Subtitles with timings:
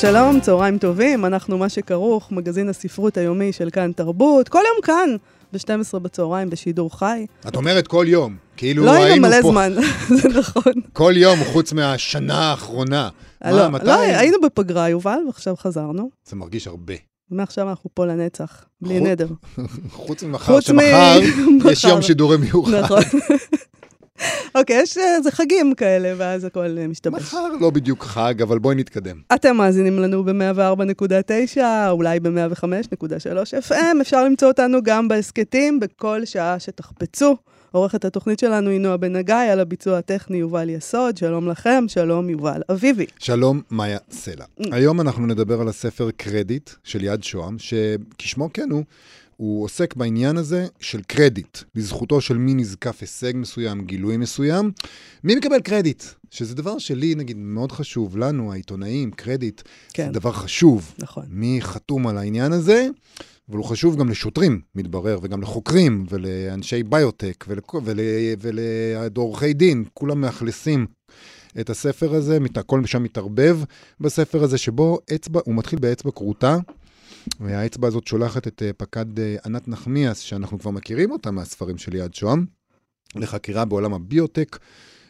[0.00, 5.16] שלום, צהריים טובים, אנחנו מה שכרוך, מגזין הספרות היומי של כאן תרבות, כל יום כאן,
[5.52, 7.26] ב-12 בצהריים בשידור חי.
[7.48, 9.72] את אומרת כל יום, כאילו לא היינו היינו מלא פה זמן,
[10.22, 10.72] זה נכון.
[10.92, 13.08] כל יום חוץ מהשנה האחרונה.
[13.44, 13.86] מה, לא, מתי?
[13.86, 16.10] לא, היינו בפגרה, יובל, ועכשיו חזרנו.
[16.28, 16.94] זה מרגיש הרבה.
[17.30, 19.26] ומעכשיו אנחנו פה לנצח, בלי חוץ- נדר.
[19.92, 21.20] חוץ ממחר, שמחר
[21.70, 21.84] יש.
[21.84, 22.74] יום שידורי מיוחד.
[22.74, 23.02] נכון.
[24.54, 27.22] אוקיי, יש איזה חגים כאלה, ואז הכל אה, משתבש.
[27.22, 29.16] מחר לא בדיוק חג, אבל בואי נתקדם.
[29.34, 31.58] אתם מאזינים לנו ב-104.9,
[31.90, 37.36] אולי ב-105.3 FM, אפשר למצוא אותנו גם בהסכתים בכל שעה שתחפצו.
[37.72, 42.30] עורכת התוכנית שלנו היא נועה בן הגיא, על הביצוע הטכני יובל יסוד, שלום לכם, שלום
[42.30, 43.06] יובל אביבי.
[43.18, 44.44] שלום, מאיה סלע.
[44.72, 48.84] היום אנחנו נדבר על הספר קרדיט של יד שוהם, שכשמו כן הוא,
[49.42, 54.70] הוא עוסק בעניין הזה של קרדיט, לזכותו של מי נזקף הישג מסוים, גילוי מסוים,
[55.24, 56.02] מי מקבל קרדיט?
[56.30, 59.62] שזה דבר שלי, נגיד, מאוד חשוב, לנו, העיתונאים, קרדיט,
[59.92, 60.06] כן.
[60.06, 60.94] זה דבר חשוב.
[60.98, 61.24] נכון.
[61.28, 62.88] מי חתום על העניין הזה,
[63.48, 68.00] אבל הוא חשוב גם לשוטרים, מתברר, וגם לחוקרים, ולאנשי ביוטק, ולכ- ול-
[68.40, 70.86] ולעורכי דין, כולם מאכלסים
[71.60, 73.58] את הספר הזה, הכל שם מתערבב
[74.00, 76.56] בספר הזה, שבו אצבע, הוא מתחיל באצבע כרותה,
[77.40, 81.94] והאצבע הזאת שולחת את אה, פקד אה, ענת נחמיאס, שאנחנו כבר מכירים אותה מהספרים של
[81.94, 82.46] יד שוהם,
[83.16, 84.58] לחקירה בעולם הביוטק.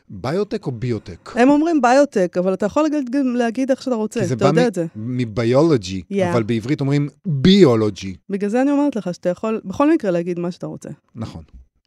[0.09, 1.31] ביוטק או ביוטק?
[1.35, 4.65] הם אומרים ביוטק, אבל אתה יכול להגיד, להגיד איך שאתה רוצה, זה אתה בא יודע
[4.65, 4.87] מ- את זה.
[4.97, 6.17] מביולוגי, Yeah.
[6.33, 8.17] אבל בעברית אומרים ביולוגי.
[8.31, 10.89] בגלל זה אני אומרת לך שאתה יכול בכל מקרה להגיד מה שאתה רוצה.
[11.15, 11.43] נכון.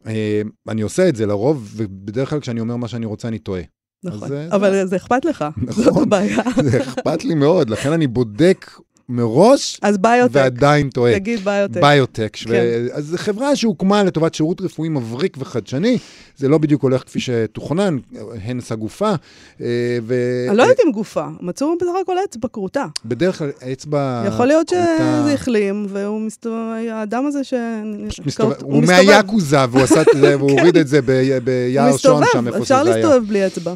[0.06, 3.62] אה, אני עושה את זה לרוב, ובדרך כלל כשאני אומר מה שאני רוצה, אני טועה.
[4.04, 4.28] נכון.
[4.28, 5.84] זה- אבל זה אכפת לך, נכון.
[5.84, 6.42] זאת הבעיה.
[6.64, 8.70] זה אכפת לי מאוד, לכן אני בודק
[9.08, 11.14] מראש, אז ביוטק, ועדיין טועה.
[11.14, 11.80] תגיד ביוטק.
[11.80, 12.36] ביוטק.
[12.46, 12.62] ו- כן.
[12.92, 15.98] אז זו חברה שהוקמה לטובת שירות רפואי מבריק וחדשני,
[16.36, 17.96] זה לא בדיוק הולך כפי שתוכנן,
[18.44, 19.12] הנס הגופה,
[19.60, 19.66] אה,
[20.02, 22.84] ו- אני לא יודעת אם גופה, מצאו בסך הכל אצבע כרותה.
[23.04, 24.24] בדרך כלל אצבע...
[24.28, 26.56] יכול להיות כרותה- שזה החלים, והוא מסתובב,
[26.92, 27.54] האדם הזה ש...
[28.26, 29.02] מסתובב- הוא הוא מסתובב.
[29.06, 31.06] מהיאקוזה, והוא עשה את זה, והוא הוריד את זה הוא
[31.44, 33.02] ביער שון שם, מסתובב, איפה אפשר שזה היה.
[33.06, 33.74] להסתובב בלי אצבע.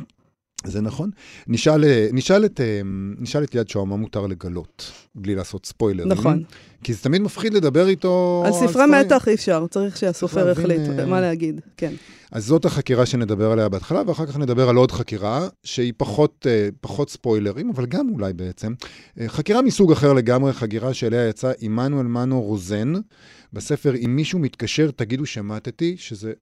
[0.65, 1.11] זה נכון.
[1.49, 2.81] נשאל, אה, נשאל, את, אה,
[3.19, 6.13] נשאל את יד שוהם מה מותר לגלות, בלי לעשות ספוילרים.
[6.13, 6.43] נכון.
[6.85, 8.87] כי זה תמיד מפחיד לדבר איתו על ספרי.
[8.87, 11.93] מתח אי אפשר, צריך שהסופר יחליט אה, מה להגיד, כן.
[12.33, 16.69] אז זאת החקירה שנדבר עליה בהתחלה, ואחר כך נדבר על עוד חקירה, שהיא פחות, אה,
[16.81, 18.73] פחות ספוילרים, אבל גם אולי בעצם.
[19.27, 22.93] חקירה מסוג אחר לגמרי, חקירה שאליה יצא עמנואל מנו רוזן,
[23.53, 26.33] בספר "אם מישהו מתקשר, תגידו שמטתי", שזה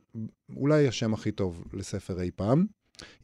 [0.56, 2.77] אולי השם הכי טוב לספר אי פעם.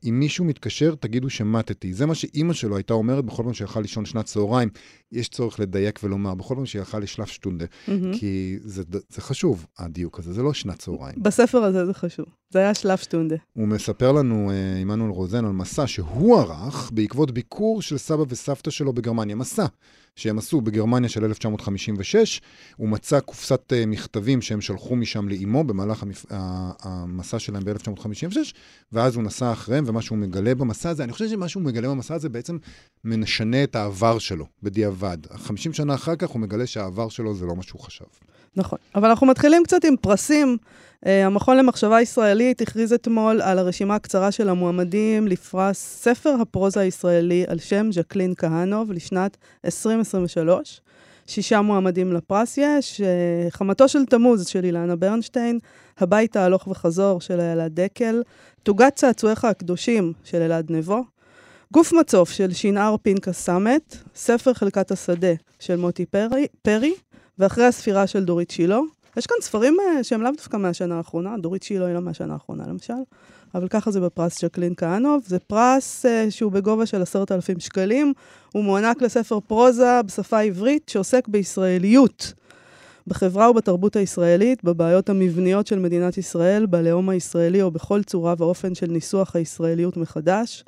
[0.08, 1.92] אם מישהו מתקשר, תגידו שמטתי.
[1.92, 4.68] זה מה שאימא שלו הייתה אומרת בכל פעם שיכול לישון שנת צהריים.
[5.12, 7.66] יש צורך לדייק ולומר, בכל פעם שיכול לשלף שטונדה.
[7.88, 8.18] מהמם.
[8.18, 11.16] כי זה, זה חשוב, הדיוק הזה, זה לא שנת צהריים.
[11.22, 12.26] בספר הזה זה חשוב.
[12.54, 13.36] זה היה שלב שטונדה.
[13.52, 18.70] הוא מספר לנו, אה, עמנואל רוזן, על מסע שהוא ערך בעקבות ביקור של סבא וסבתא
[18.70, 19.36] שלו בגרמניה.
[19.36, 19.66] מסע
[20.16, 22.40] שהם עשו בגרמניה של 1956.
[22.76, 26.26] הוא מצא קופסת אה, מכתבים שהם שלחו משם לאימו במהלך המפ...
[26.82, 28.36] המסע שלהם ב-1956,
[28.92, 32.14] ואז הוא נסע אחריהם, ומה שהוא מגלה במסע הזה, אני חושב שמה שהוא מגלה במסע
[32.14, 32.58] הזה בעצם
[33.04, 35.18] משנה את העבר שלו, בדיעבד.
[35.34, 38.04] 50 שנה אחר כך הוא מגלה שהעבר שלו זה לא מה שהוא חשב.
[38.56, 38.78] נכון.
[38.94, 40.56] אבל אנחנו מתחילים קצת עם פרסים.
[41.04, 47.44] Uh, המכון למחשבה ישראלית הכריז אתמול על הרשימה הקצרה של המועמדים לפרס ספר הפרוזה הישראלי
[47.48, 50.80] על שם ז'קלין כהנוב לשנת 2023.
[51.26, 55.58] שישה מועמדים לפרס יש, uh, חמתו של תמוז של אילנה ברנשטיין,
[55.98, 58.22] הבית ההלוך וחזור של איילה דקל,
[58.62, 61.04] תוגת צעצועיך הקדושים של אלעד נבו,
[61.72, 66.94] גוף מצוף של שנער פנקס סמט, ספר חלקת השדה של מוטי פרי, פרי
[67.38, 68.78] ואחרי הספירה של דורית שילה.
[69.16, 72.64] יש כאן ספרים אה, שהם לאו דווקא מהשנה האחרונה, דורית שילה היא לא מהשנה האחרונה
[72.68, 72.94] למשל,
[73.54, 75.22] אבל ככה זה בפרס ז'קלין כהנוב.
[75.26, 78.12] זה פרס אה, שהוא בגובה של עשרת אלפים שקלים,
[78.52, 82.32] הוא מוענק לספר פרוזה בשפה העברית שעוסק בישראליות.
[83.06, 88.86] בחברה ובתרבות הישראלית, בבעיות המבניות של מדינת ישראל, בלאום הישראלי או בכל צורה ואופן של
[88.86, 90.64] ניסוח הישראליות מחדש.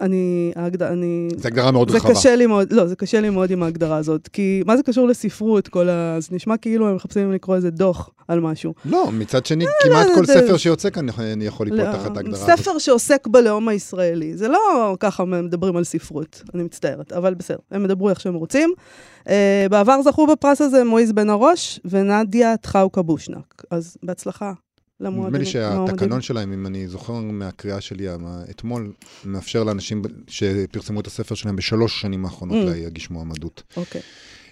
[0.00, 0.82] אני, ההגד...
[0.82, 1.28] אני...
[1.36, 2.10] זו הגדרה מאוד זה רחבה.
[2.10, 5.08] קשה לי מאוד, לא, זה קשה לי מאוד עם ההגדרה הזאת, כי מה זה קשור
[5.08, 6.16] לספרות, כל ה...
[6.20, 8.74] זה נשמע כאילו הם מחפשים לקרוא איזה דוח על משהו.
[8.84, 12.42] לא, מצד שני, כמעט לא, כל ספר שיוצא כאן אני יכול ליפול לא, תחת ההגדרה
[12.42, 12.58] הזאת.
[12.58, 14.36] ספר שעוסק בלאום הישראלי.
[14.36, 18.72] זה לא ככה מדברים על ספרות, אני מצטערת, אבל בסדר, הם ידברו איך שהם רוצים.
[19.24, 19.30] Uh,
[19.70, 23.62] בעבר זכו בפרס הזה מועיז בן הראש ונדיה טחאוקה בושנק.
[23.70, 24.52] אז בהצלחה
[25.00, 25.26] למועמדים.
[25.26, 25.46] נדמה לי.
[25.46, 28.06] שהתקנון שלהם, אם אני זוכר מהקריאה שלי
[28.50, 28.92] אתמול,
[29.24, 32.70] מאפשר לאנשים שפרסמו את הספר שלהם בשלוש שנים האחרונות Mm.
[32.70, 33.62] להגיש מועמדות.
[33.76, 34.00] אוקיי.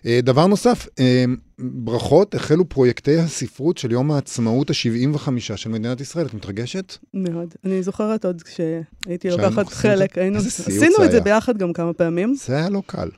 [0.07, 1.25] אה, דבר נוסף, אה,
[1.59, 6.27] ברכות, החלו פרויקטי הספרות של יום העצמאות ה-75 של מדינת ישראל.
[6.27, 6.97] את מתרגשת?
[7.15, 7.55] מאוד.
[7.65, 9.69] אני זוכרת עוד כשהייתי לוקחת?
[9.69, 11.21] חלק, היינו, עשינו את זה.
[11.21, 12.35] ביחד גם כמה פעמים.
[12.35, 13.09] זה היה לא קל.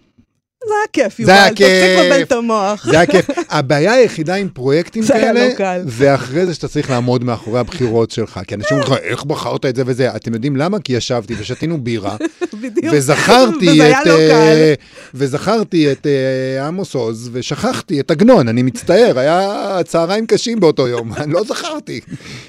[0.68, 1.66] זה היה כיף, יובל, תפסיק.
[1.98, 2.84] לבלבל את המוח.
[2.84, 3.26] זה היה כיף.
[3.50, 5.82] הבעיה היחידה עם פרויקטים כאלה, לא.
[5.84, 8.40] זה אחרי זה שאתה צריך לעמוד מאחורי הבחירות שלך.
[8.46, 10.16] כי אנשים אומרים לך, איך בחרת את זה וזה?
[10.16, 10.80] אתם יודעים למה?
[10.80, 12.16] כי ישבתי ושתינו בירה.
[12.92, 14.06] וזכרתי את...
[14.06, 14.74] לא אה,
[15.14, 21.12] וזכרתי את אה, עמוס עוז, ושכחתי את עגנון, אני מצטער, היה צהריים קשים באותו יום,
[21.16, 22.00] אני לא זכרתי.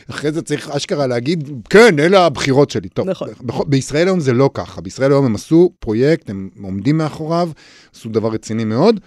[0.09, 2.89] אחרי זה צריך אשכרה להגיד, כן, אלה הבחירות שלי.
[2.89, 3.29] טוב, נכון.
[3.67, 7.49] בישראל היום זה לא ככה, בישראל היום הם עשו פרויקט, הם עומדים מאחוריו,
[7.95, 8.99] עשו דבר רציני מאוד.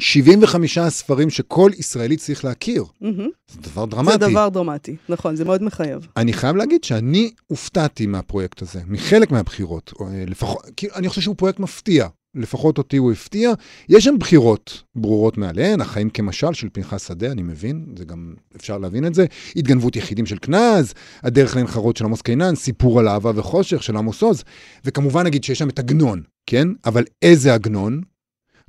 [0.00, 2.84] 75 ספרים שכל ישראלי צריך להכיר.
[3.00, 3.28] מהמם.
[3.48, 4.12] זה דבר דרמטי.
[4.12, 6.06] זה דבר דרמטי, נכון, זה מאוד מחייב.
[6.16, 9.92] אני חייב להגיד שאני הופתעתי מהפרויקט הזה, מחלק מהבחירות.
[10.00, 10.62] אה, לפחות,
[10.94, 12.06] אני חושב שהוא פרויקט מפתיע.
[12.38, 13.52] לפחות אותי הוא הפתיע.
[13.88, 18.78] יש שם בחירות ברורות מעליהן, החיים כמשל של פנחס שדה, אני מבין, זה גם, אפשר
[18.78, 19.26] להבין את זה.
[19.56, 23.96] התגנבות יחידים של כנז, הדרך לעין חרוד של עמוס קינן, סיפור על אהבה וחושך של
[23.96, 24.44] עמוס עוז,
[24.84, 26.68] וכמובן נגיד שיש שם את עגנון, כן?
[26.84, 28.00] אבל איזה עגנון?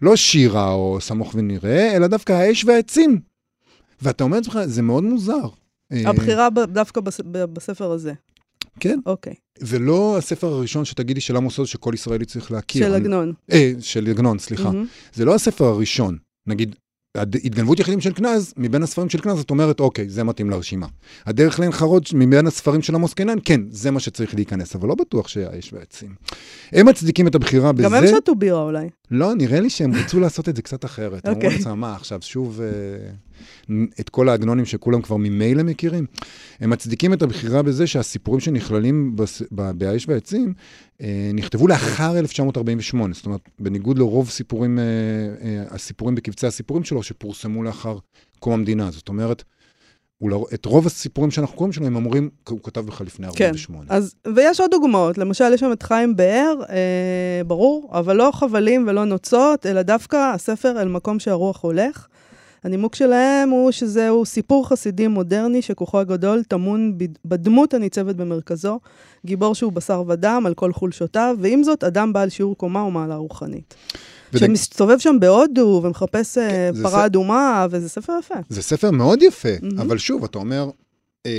[0.01, 3.19] לא שירה או סמוך ונראה, אלא דווקא האש והעצים.
[4.01, 5.47] ואתה אומר לעצמך, זה מאוד מוזר.
[5.91, 7.01] אה, הבחירה דווקא
[7.53, 8.13] בספר הזה.
[8.79, 8.99] כן.
[9.05, 9.33] אוקיי.
[9.59, 12.85] זה לא הספר הראשון שתגידי של עמוס עוז שכל ישראלי צריך להכיר.
[12.85, 13.33] של עגנון.
[13.51, 14.71] אה, של עגנון, סליחה.
[14.71, 14.85] מהמם.
[15.13, 16.17] זה לא הספר הראשון.
[16.47, 16.75] נגיד,
[17.15, 20.87] התגנבות יחידים של כנז, מבין הספרים של כנז, את אומרת, אוקיי, זה מתאים לרשימה.
[21.25, 24.95] הדרך לעין חרוד, מבין הספרים של עמוס קינן, כן, זה מה שצריך להיכנס, אבל לא
[24.95, 26.15] בטוח שהאש והעצים.
[26.71, 27.83] הם מצדיקים את הבחירה בזה.
[27.83, 28.89] גם הם שתו בירה אולי.
[29.11, 31.25] לא, נראה לי שהם רצו לעשות את זה קצת אחרת.
[31.27, 31.57] אמרו אוקיי.
[31.57, 36.05] לעצמם, מה, עכשיו שוב אה, את כל העגנונים שכולם כבר ממילא מכירים?
[36.59, 40.53] הם מצדיקים את הבחירה בזה שהסיפורים שנכללים בס- ב- באש והעצים
[41.01, 43.13] אה, נכתבו לאחר 1948.
[43.13, 44.83] זאת אומרת, בניגוד לרוב סיפורים, אה,
[45.69, 47.97] הסיפורים בקבצי הסיפורים שלו, שפורסמו לאחר
[48.39, 48.91] קום המדינה.
[48.91, 49.43] זאת אומרת,
[50.53, 53.45] את רוב הסיפורים שאנחנו קוראים שלו, הם אמורים, הוא כתב בכלל לפני כן.
[53.45, 53.85] 48.
[53.89, 58.85] אז, ויש עוד דוגמאות, למשל יש שם את חיים באר, אה, ברור, אבל לא חבלים
[58.87, 62.07] ולא נוצות, אלא דווקא הספר אל מקום שהרוח הולך.
[62.63, 68.79] הנימוק שלהם הוא שזהו סיפור חסידי מודרני שכוחו הגדול טמון בד- בדמות הניצבת במרכזו,
[69.25, 73.75] גיבור שהוא בשר ודם על כל חולשותיו, ועם זאת אדם בעל שיעור קומה ומעלה רוחנית.
[74.33, 78.35] ונג- שמסתובב שם בהודו ומחפש אה, כן, פרה ס- אדומה, וזה ספר יפה.
[78.49, 79.79] זה ספר מאוד יפה, מהמם.
[79.79, 80.69] אבל שוב, אתה אומר,
[81.25, 81.31] אה,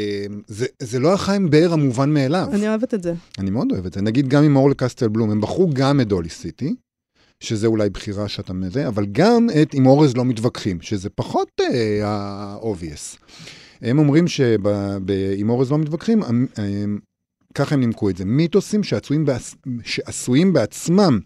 [0.46, 2.46] זה, זה לא החיים באר המובן מאליו.
[2.52, 3.14] אני אוהבת את זה.
[3.38, 4.00] אני מאוד אוהב את זה.
[4.02, 6.74] נגיד גם עם אורל קסטל בלום, הם בחרו גם את דולי סיטי,
[7.40, 11.60] שזה אולי בחירה שאתה מזה, אבל גם את עם אורז לא מתווכחים, שזה פחות
[12.04, 13.18] ה-obvious.
[13.82, 16.22] הם אומרים שעם אורז לא מתווכחים,
[17.54, 19.54] ככה הם נימקו את זה, מיתוסים שעשויים, בעצ...
[19.84, 21.20] שעשויים בעצמם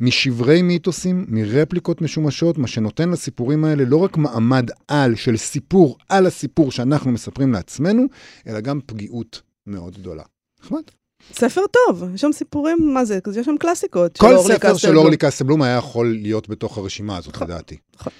[0.00, 6.26] משברי מיתוסים, מרפליקות משומשות, מה שנותן לסיפורים האלה לא רק מעמד על של סיפור על
[6.26, 8.02] הסיפור שאנחנו מספרים לעצמנו,
[8.46, 10.22] אלא גם פגיעות מאוד גדולה.
[10.62, 10.82] נחמד.
[11.32, 13.18] ספר טוב, יש שם סיפורים, מה זה?
[13.38, 14.16] יש שם קלאסיקות.
[14.16, 14.96] של כל אורלי ספר של.
[14.96, 17.76] אורלי קסטלבלום היה יכול להיות בתוך הרשימה הזאת, נכון, לדעתי.
[18.00, 18.12] נכון.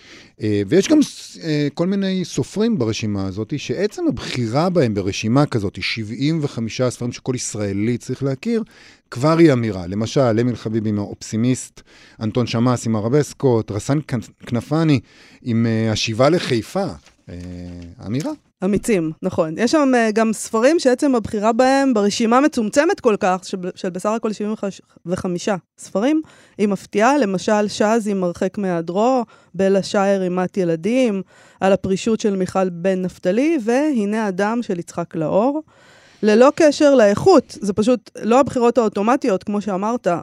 [0.43, 0.99] אה, ויש גם
[1.43, 7.99] אה, כל מיני סופרים ברשימה הזאת, שעצם הבחירה בהם ברשימה כזאת, 75 ספרים שכל ישראלי
[7.99, 8.62] צריך להכיר,
[9.11, 9.87] כבר היא אמירה.
[9.87, 11.81] למשל, אמיל חביב עם האופסימיסט,
[12.21, 15.00] אנטון שמאס עם הרבסקות, רסן כנ- כנפני
[15.43, 16.87] עם אה, השיבה לחיפה.
[18.07, 18.33] אמירה.
[18.64, 19.54] אמיצים, נכון.
[19.59, 23.40] יש שם אה, גם ספרים שעצם הבחירה בהם ברשימה מצומצמת כל כך,
[23.75, 26.23] של, בסך הכל 75 ספרים,
[26.59, 27.18] היא מפתיעה.
[27.18, 31.23] למשל, שז עם הרחק מהיעדרו, בלה שייר עם מת ילדים,
[31.61, 35.62] על הפרישות של מיכל בן נפתלי, והנה אדם של יצחק לאור.
[36.25, 40.14] ללא קשר לאיכות, זה פשוט לא הבחירות האוטומטיות, כמו שאמרת, אה,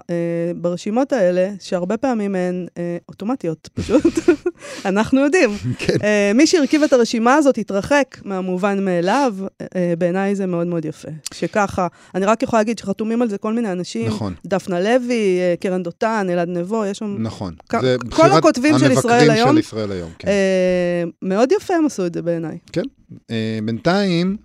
[0.55, 4.03] ברשימות האלה, שהרבה פעמים הן אה, אוטומטיות, פשוט.
[4.85, 5.49] אנחנו יודעים.
[5.77, 5.93] כן.
[6.03, 9.35] אה, מי שהרכיב את הרשימה הזאת התרחק מהמובן מאליו,
[9.75, 11.07] אה, בעיניי זה מאוד מאוד יפה.
[11.33, 15.53] שככה, אני רק יכולה להגיד שחתומים על זה כל מיני אנשים, נכון, דפנה לוי, אה,
[15.59, 17.15] קרן דותן, אלעד נבו, יש שם...
[17.19, 17.53] נכון.
[17.69, 17.75] כ-
[18.09, 20.27] כל הכותבים של ישראל המבקרים היום, של ישראל היום, כן.
[20.27, 22.57] אה, מאוד יפה הם עשו את זה בעיניי.
[23.31, 24.37] אה, בינתיים,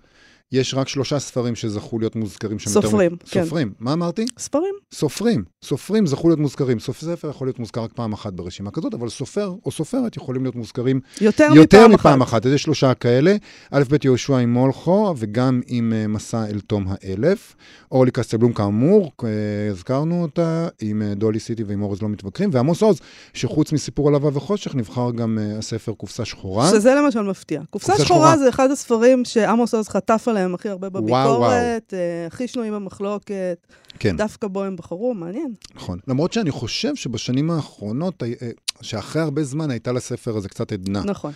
[0.51, 2.69] יש רק שלושה ספרים שזכו להיות מוזכרים שם.
[2.69, 3.25] סופרים, יותר...
[3.29, 3.43] כן.
[3.43, 4.25] סופרים, מה אמרתי?
[4.39, 4.73] ספרים.
[4.93, 5.43] סופרים.
[5.63, 6.79] סופרים זכו להיות מוזכרים.
[6.79, 10.43] סוף ספר יכול להיות מוזכר רק פעם אחת ברשימה כזאת, אבל סופר או סופרת יכולים
[10.43, 12.33] להיות מוזכרים יותר, יותר מפעם מפעם אחת.
[12.33, 12.45] אחת.
[12.45, 13.35] אז יש שלושה כאלה,
[13.71, 17.55] א' ב' יהושע עם מולכו, וגם עם אה, מסע אל תום האלף.
[17.91, 19.29] אורלי קסטלבלום כאמור, אה,
[19.71, 22.99] הזכרנו אותה, עם אה, דולי סיטי ועם אורז לא מתווכחים, ועמוס עוז,
[23.33, 26.69] שחוץ מסיפור על אהבה וחושך, נבחר גם הספר קופסה שחורה.
[26.69, 27.61] שזה למשל מפתיע.
[27.69, 28.37] קופסה קופסה שחורה שחורה.
[28.37, 33.67] זה אחד הספרים שעמוס עוז חטף עליהם הכי הרבה וואו, בביקורת, אה, הכי שנויים במחלוקת,
[33.99, 34.17] כן.
[34.17, 35.53] דווקא בו הם בחרו, מעניין.
[35.75, 35.99] נכון.
[36.07, 38.49] למרות שאני חושב שבשנים האחרונות, אה, אה,
[38.81, 41.03] שאחרי הרבה זמן הייתה לספר הזה קצת עדנה.
[41.03, 41.31] נכון.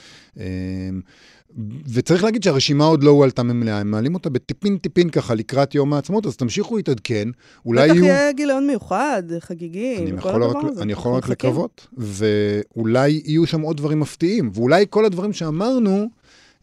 [1.94, 5.94] וצריך להגיד שהרשימה עוד לא הועלתה ממלאה, הם מעלים אותה בטיפין טיפין ככה לקראת יום
[5.94, 7.28] העצמאות, אז תמשיכו להתעדכן,
[7.66, 8.06] אולי בטח יהיו...
[8.06, 10.82] יהיה גיליון מיוחד, חגיגי, וכל יכול רק, הדבר הזה.
[10.82, 11.30] אני יכול רק.
[11.30, 16.10] לקוות, ואולי יהיו שם עוד דברים מפתיעים, ואולי כל הדברים שאמרנו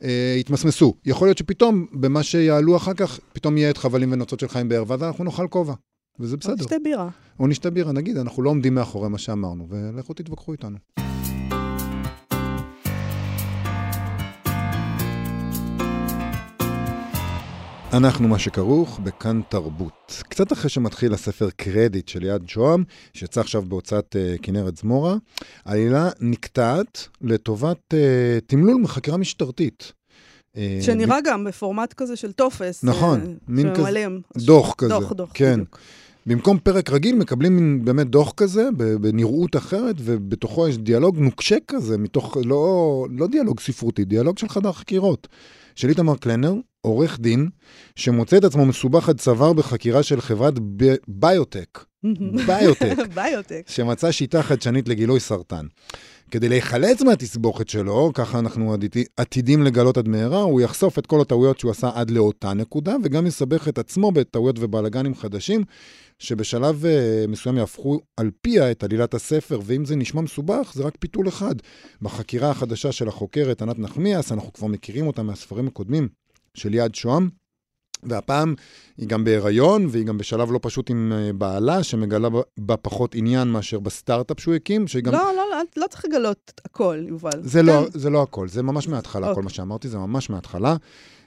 [0.03, 0.95] אה, יתמסמסו.
[1.05, 4.85] יכול להיות שפתאום, במה שיעלו אחר כך, פתאום יהיה את חבלים ונוצות של חיים באר,
[4.87, 5.75] ואז אנחנו נאכל כובע,
[6.21, 6.63] וזה בסדר.
[6.63, 7.09] שתי בירה.
[7.41, 11.08] או נשתה בירה, נגיד, אנחנו לא עומדים מאחורי מה שאמרנו, ולכו תתווכחו איתנו.
[17.93, 20.23] אנחנו מה שכרוך בכאן תרבות.
[20.29, 25.17] קצת אחרי שמתחיל הספר קרדיט של יד שוהם, שיצא עכשיו בהוצאת uh, כנרת זמורה,
[25.65, 27.97] העלילה נקטעת לטובת uh,
[28.47, 29.93] תמלול מחקירה משטרתית.
[30.57, 32.85] אה, שנראה גם בפורמט כזה של טופס.
[32.85, 34.21] נכון, אה, מין כזה- שממלאים.
[34.37, 34.89] דוח כזה.
[34.89, 35.31] דוח, דוח.
[35.35, 35.55] כן.
[35.55, 35.79] בדיוק.
[36.27, 38.69] במקום פרק רגיל מקבלים מין באמת דוח כזה,
[39.01, 44.73] בנראות אחרת, ובתוכו יש דיאלוג נוקשה כזה, מתוך, לא, לא דיאלוג ספרותי, דיאלוג של חדר
[44.73, 45.29] חקירות.
[45.75, 47.49] של איתמר קלנר, עורך דין,
[47.97, 51.85] שמוצא את עצמו מסובך עד צוואר בחקירה של חברת ב- ביוטק,
[52.49, 53.63] ביוטק, ביוטק.
[53.67, 55.67] שמצא שיטה חדשנית לגילוי סרטן.
[56.31, 61.21] כדי להיחלץ מהתסבוכת שלו, ככה אנחנו עתידי- עתידים לגלות עד מהרה, הוא יחשוף את כל
[61.21, 65.65] הטעויות שהוא עשה עד לאותה נקודה, וגם יסבך את עצמו בטעויות ובלאגנים חדשים,
[66.19, 70.95] שבשלב uh, מסוים יהפכו על פיה את עלילת הספר, ואם זה נשמע מסובך, זה רק
[70.99, 71.55] פיתול אחד.
[72.03, 76.09] בחקירה החדשה של החוקרת ענת נחמיאס, אנחנו כבר מכירים אותה מהספרים הקודמים
[76.55, 77.29] של יד שוהם,
[78.03, 78.55] והפעם
[78.99, 82.29] היא גם בהיריון, והיא גם בשלב לא פשוט עם אה, בעלה, שמגלה
[82.59, 85.13] בה- פחות עניין מאשר בסטארט-אפ שהוא הקים, שגם...
[85.13, 87.31] לא, לא, לא, לא צריך לגלות הכל, יובל.
[87.43, 87.99] זה לא, תן.
[87.99, 89.45] זה לא הכל, זה ממש מההתחלה, כל אוקיי.
[89.45, 90.77] מה שאמרתי, זה ממש מההתחלה.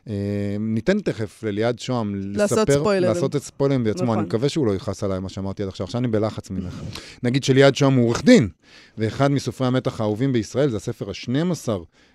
[0.08, 3.13] אה, ניתן תכף לליעד שוהם לעשות לספר, ספוילרים.
[3.13, 4.17] לעשות את ספוילרים בעצמו, נכון.
[4.17, 6.81] אני מקווה שהוא לא יכעס עליי מה שאמרתי עד עכשיו, עכשיו אני בלחץ ממך.
[7.24, 8.50] נגיד שליעד שוהם הוא עורך דין,
[8.98, 11.70] ואחד מסופרי המתח האהובים בישראל, זה הספר ה-12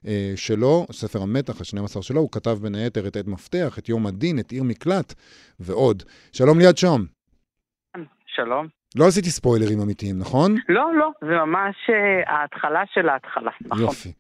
[0.06, 4.06] אה, שלו, ספר המתח ה-12 שלו, הוא כתב בין היתר את עד מפתח, את יום
[4.06, 5.14] הדין, את עיר מקלט
[5.60, 6.02] ועוד.
[6.32, 7.06] שלום ליעד שוהם.
[8.26, 8.75] שלום.
[8.94, 10.56] לא עשיתי ספוילרים אמיתיים, נכון?
[10.68, 13.82] לא, לא, זה ממש אה, ההתחלה של ההתחלה, נכון.
[13.82, 14.12] יופי.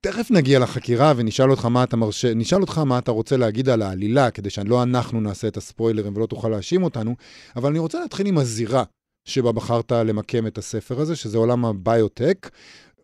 [0.00, 3.82] תכף נגיע לחקירה ונשאל אותך מה אתה מרשה, נשאל אותך מה אתה רוצה להגיד על
[3.82, 7.14] העלילה, כדי שלא אנחנו נעשה את הספוילרים ולא תוכל להאשים אותנו,
[7.56, 8.84] אבל אני רוצה להתחיל עם הזירה
[9.24, 12.50] שבה בחרת למקם את הספר הזה, שזה עולם הביוטק.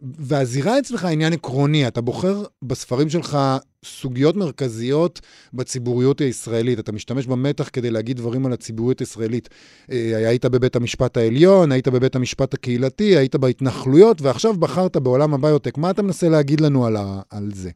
[0.02, 3.38] והזירה אצלך עניין עקרוני, אתה בוחר בספרים שלך
[3.84, 5.20] סוגיות מרכזיות
[5.54, 9.48] בציבוריות הישראלית, אתה משתמש במתח כדי להגיד דברים על הציבוריות הישראלית.
[9.92, 15.78] אה, היית בבית המשפט העליון, היית בבית המשפט הקהילתי, היית בהתנחלויות, ועכשיו בחרת בעולם הביוטק.
[15.78, 17.70] מה אתה מנסה להגיד לנו על, ה, על זה?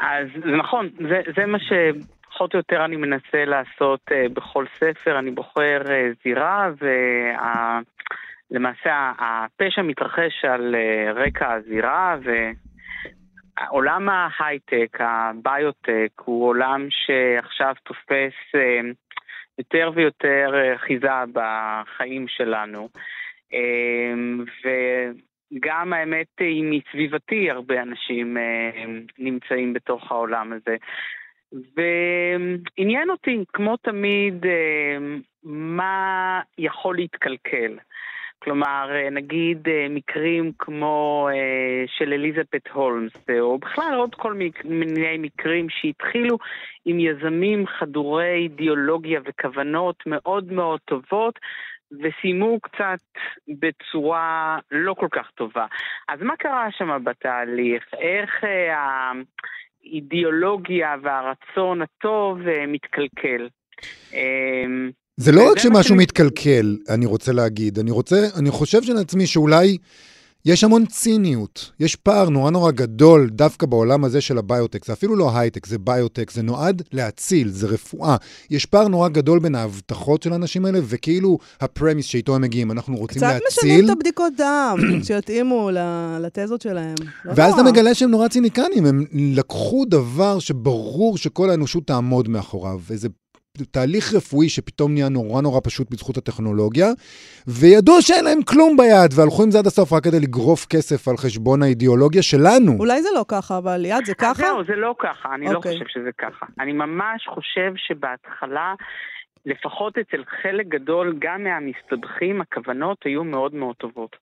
[0.00, 5.18] אז זה נכון, זה, זה מה שפחות או יותר אני מנסה לעשות uh, בכל ספר,
[5.18, 5.90] אני בוחר uh,
[6.24, 6.70] זירה,
[8.50, 12.16] ולמעשה הפשע מתרחש על uh, רקע הזירה,
[13.70, 18.86] ועולם ההייטק, הביוטק, הוא עולם שעכשיו תופס uh,
[19.58, 22.88] יותר ויותר uh, חיזה בחיים שלנו.
[23.52, 24.68] Um, ו...
[25.60, 28.84] גם האמת היא מסביבתי, הרבה אנשים אה,
[29.18, 30.76] נמצאים בתוך העולם הזה.
[31.52, 34.96] ועניין אותי, כמו תמיד, אה,
[35.42, 37.78] מה יכול להתקלקל.
[38.42, 44.34] כלומר, אה, נגיד אה, מקרים כמו אה, של אליזבת הולמס, אה, או בכלל עוד כל
[44.64, 46.38] מיני מקרים שהתחילו
[46.84, 51.38] עם יזמים חדורי אידיאולוגיה וכוונות מאוד מאוד טובות,
[51.92, 52.98] וסיימו קצת
[53.48, 55.66] בצורה לא כל כך טובה.
[56.08, 57.84] אז מה קרה שם בתהליך?
[57.98, 59.12] איך אה,
[59.84, 63.48] האידיאולוגיה והרצון הטוב אה, מתקלקל?
[65.18, 67.78] אה, זה לא רק זה מה שמשהו שאני- מתקלקל, אני רוצה להגיד.
[67.78, 69.76] אני רוצה, אני חושב של עצמי שאולי
[70.44, 75.16] יש המון ציניות, יש פער נורא נורא גדול דווקא בעולם הזה של הביוטק, זה אפילו
[75.16, 78.16] לא הייטק, זה ביוטק, זה נועד להציל, זה רפואה.
[78.50, 82.96] יש פער נורא גדול בין ההבטחות של האנשים האלה וכאילו הפרמיס שאיתו הם מגיעים, אנחנו
[82.96, 83.46] רוצים קצת להציל.
[83.48, 85.70] משנים את הבדיקות דם, שיתאימו
[86.20, 86.94] לתזות שלהם.
[87.24, 87.62] לא ואז אתה.
[87.62, 93.08] מגלה שהם נורא ציניקנים, הם לקחו דבר שברור שכל האנושות תעמוד מאחוריו, איזה
[93.64, 96.86] תהליך רפואי שפתאום נהיה נורא נורא פשוט בזכות הטכנולוגיה,
[97.46, 101.16] וידעו שאין להם כלום ביד, והלכו עם זה עד הסוף רק כדי לגרוף כסף על
[101.16, 102.72] חשבון האידיאולוגיה שלנו.
[102.78, 104.42] אולי זה לא ככה, אבל ליד זה ככה?
[104.42, 105.72] זהו, זה לא ככה, אני לא אוקיי.
[105.72, 106.46] חושב שזה ככה.
[106.60, 108.74] אני ממש חושב שבהתחלה,
[109.46, 114.16] לפחות אצל חלק גדול, גם מהמסתבכים, הכוונות היו מאוד מאוד טובות.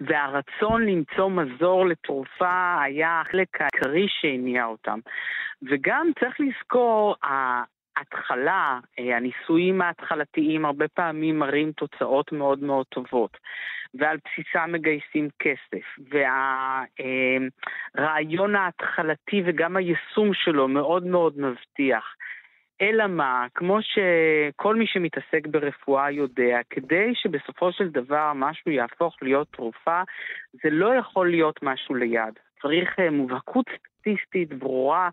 [0.00, 4.98] והרצון למצוא מזור לתרופה היה החלק העיקרי שהניע אותם.
[5.62, 7.14] וגם צריך לזכור,
[7.96, 13.36] ההתחלה, אה, הניסויים ההתחלתיים הרבה פעמים מראים תוצאות מאוד מאוד טובות.
[13.94, 15.86] ועל בסיסם מגייסים כסף.
[17.96, 22.14] והרעיון ההתחלתי וגם היישום שלו מאוד מאוד מבטיח.
[22.80, 29.48] אלא מה, כמו שכל מי שמתעסק ברפואה יודע, כדי שבסופו של דבר משהו יהפוך להיות
[29.52, 30.02] תרופה,
[30.52, 32.38] זה לא יכול להיות משהו ליד.
[32.62, 35.08] צריך אה, מובהקות סטטיסטית ברורה,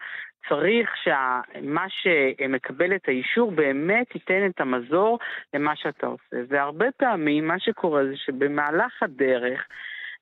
[0.50, 5.20] צריך שמה שמקבל את האישור באמת ייתן את המזור
[5.54, 6.38] למה שאתה עושה.
[6.48, 9.68] והרבה פעמים מה שקורה זה שבמהלך הדרך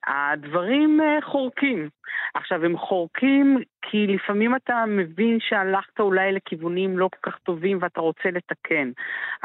[0.06, 1.88] הדברים אה, חורקים.
[2.34, 8.00] עכשיו, הם חורקים כי לפעמים אתה מבין שהלכת אולי לכיוונים לא כל כך טובים ואתה
[8.00, 8.90] רוצה לתקן.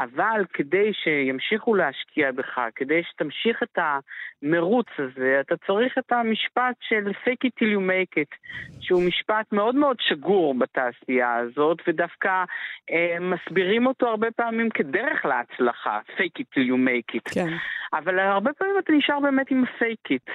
[0.00, 7.10] אבל כדי שימשיכו להשקיע בך, כדי שתמשיך את המרוץ הזה, אתה צריך את המשפט של
[7.24, 8.36] fake it till you make it,
[8.80, 12.44] שהוא משפט מאוד מאוד שגור בתעשייה הזאת, ודווקא
[12.90, 17.34] אה, מסבירים אותו הרבה פעמים כדרך להצלחה, fake it till you make it.
[17.34, 17.48] כן.
[17.92, 20.30] אבל הרבה פעמים אתה נשאר באמת עם הפייקית.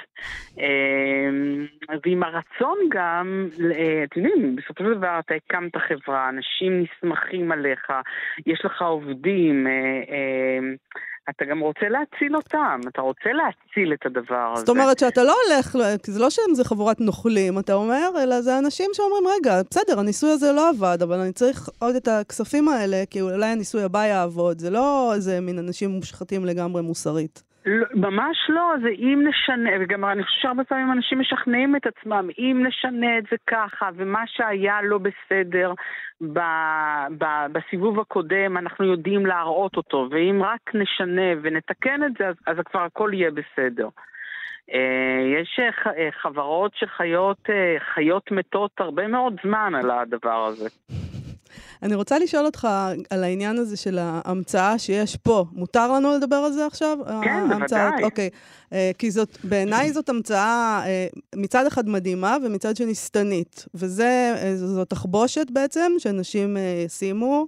[2.06, 7.92] ועם הרצון גם, אה, אתם יודעים, בסופו של דבר אתה הקמת חברה, אנשים נסמכים עליך,
[8.46, 10.60] יש לך עובדים, אה, אה,
[11.30, 14.60] אתה גם רוצה להציל אותם, אתה רוצה להציל את הדבר הזה.
[14.60, 18.42] זאת אומרת שאתה לא הולך, כי זה לא שהם זה חבורת נוכלים, אתה אומר, אלא
[18.42, 22.70] זה אנשים שאומרים, רגע, בסדר, הניסוי הזה לא עבד, אבל אני צריך עוד את הכספים
[22.70, 24.60] האלה, כי אולי הניסוי הבא יעבוד.
[24.60, 27.53] זה לא איזה מין אנשים מושחתים לגמרי מוסרית.
[27.66, 32.30] לא, ממש לא, זה אם נשנה, וגם אני חושבת שהרבה פעמים אנשים משכנעים את עצמם,
[32.38, 35.74] אם נשנה את זה ככה, ומה שהיה לא בסדר
[36.22, 36.40] ב,
[37.18, 42.58] ב, בסיבוב הקודם, אנחנו יודעים להראות אותו, ואם רק נשנה ונתקן את זה, אז, אז
[42.66, 43.88] כבר הכל יהיה בסדר.
[44.74, 47.50] אה, יש אה, אה, חברות שחיות
[47.94, 50.70] חיות מתות הרבה מאוד זמן על הדבר הזה.
[51.84, 52.68] אני רוצה לשאול אותך
[53.10, 55.46] על העניין הזה של ההמצאה שיש פה.
[55.54, 56.98] מותר לנו לדבר על זה עכשיו?
[57.24, 58.04] כן, ההמצאה- בוודאי.
[58.04, 58.30] אוקיי.
[58.74, 63.66] אה, כי זאת, בעיניי זאת המצאה אה, מצד אחד מדהימה ומצד שני שטנית.
[63.74, 67.48] וזה, אה, זאת תחבושת בעצם, שאנשים אה, שימו,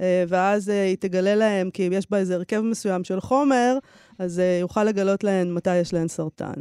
[0.00, 3.78] אה, ואז אה, היא תגלה להם, כי אם יש בה איזה הרכב מסוים של חומר,
[4.18, 6.52] אז אה, יוכל לגלות להן מתי יש להן סרטן.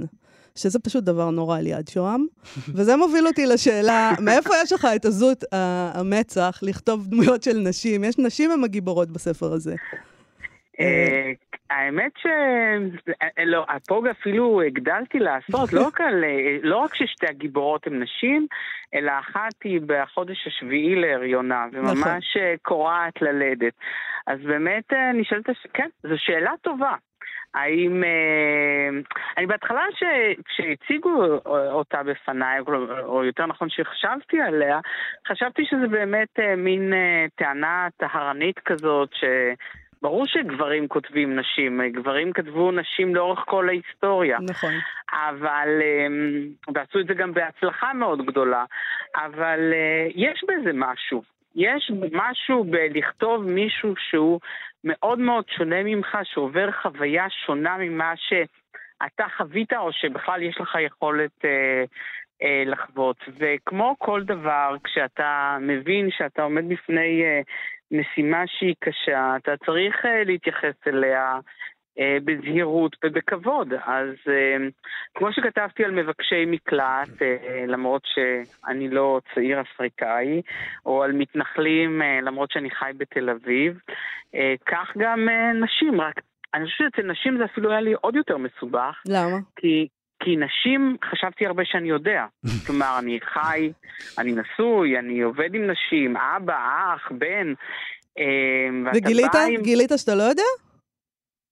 [0.57, 2.25] שזה פשוט דבר נורא ליד שוהם.
[2.75, 8.03] וזה מוביל אותי לשאלה, מאיפה יש לך את עזות ה- המצח לכתוב דמויות של נשים?
[8.03, 9.75] יש נשים הן הגיבורות בספר הזה.
[10.79, 11.31] אה,
[11.69, 12.25] האמת ש...
[13.21, 18.03] אה, לא, פה אפילו הגדלתי לעשות, לא רק, על, אה, לא רק ששתי הגיבורות הן
[18.03, 18.47] נשים,
[18.93, 23.73] אלא אחת היא בחודש השביעי להריונה, וממש אה, קורעת ללדת.
[24.27, 26.95] אז באמת אה, נשאלת, כן, זו שאלה טובה.
[27.53, 28.03] האם...
[28.03, 28.89] אה,
[29.37, 30.03] אני בהתחלה, ש...
[30.45, 34.79] כשהציגו אותה בפניי, או- או יותר נכון שחשבתי עליה,
[35.27, 39.23] חשבתי שזה באמת אה, מין אה, טענה טהרנית כזאת, ש...
[40.01, 44.73] ברור שגברים כותבים נשים, גברים כתבו נשים לאורך כל ההיסטוריה, נכון.
[45.13, 48.65] אבל, אמ, ועשו את זה גם בהצלחה מאוד גדולה,
[49.15, 51.32] אבל אה, יש בזה משהו.
[51.55, 54.39] יש משהו בלכתוב מישהו שהוא
[54.83, 61.45] מאוד מאוד שונה ממך, שעובר חוויה שונה ממה שאתה חווית, או שבכלל יש לך יכולת
[61.45, 61.83] אה,
[62.43, 63.17] אה, לחוות.
[63.37, 67.41] וכמו כל דבר, כשאתה מבין שאתה עומד בפני אה,
[67.91, 71.39] משימה שהיא קשה, אתה צריך אה, להתייחס אליה
[71.99, 73.73] בזהירות ובכבוד.
[73.73, 74.67] אז אה,
[75.15, 80.41] כמו שכתבתי על מבקשי מקלט, אה, למרות שאני לא צעיר אפריקאי,
[80.85, 83.79] או על מתנחלים, אה, למרות שאני חי בתל אביב,
[84.35, 86.15] אה, כך גם אה, נשים, רק
[86.53, 89.37] אני חושבת שאצל נשים זה אפילו היה לי עוד יותר מסובך, למה?
[89.55, 89.87] כי,
[90.23, 92.25] כי נשים, חשבתי הרבה שאני יודע.
[92.67, 93.71] כלומר, אני חי,
[94.17, 96.55] אני נשוי, אני עובד עם נשים, אבא,
[96.95, 97.53] אח, בן.
[98.19, 98.23] אה,
[98.95, 100.43] וגילית עם- גילית שאתה לא יודע?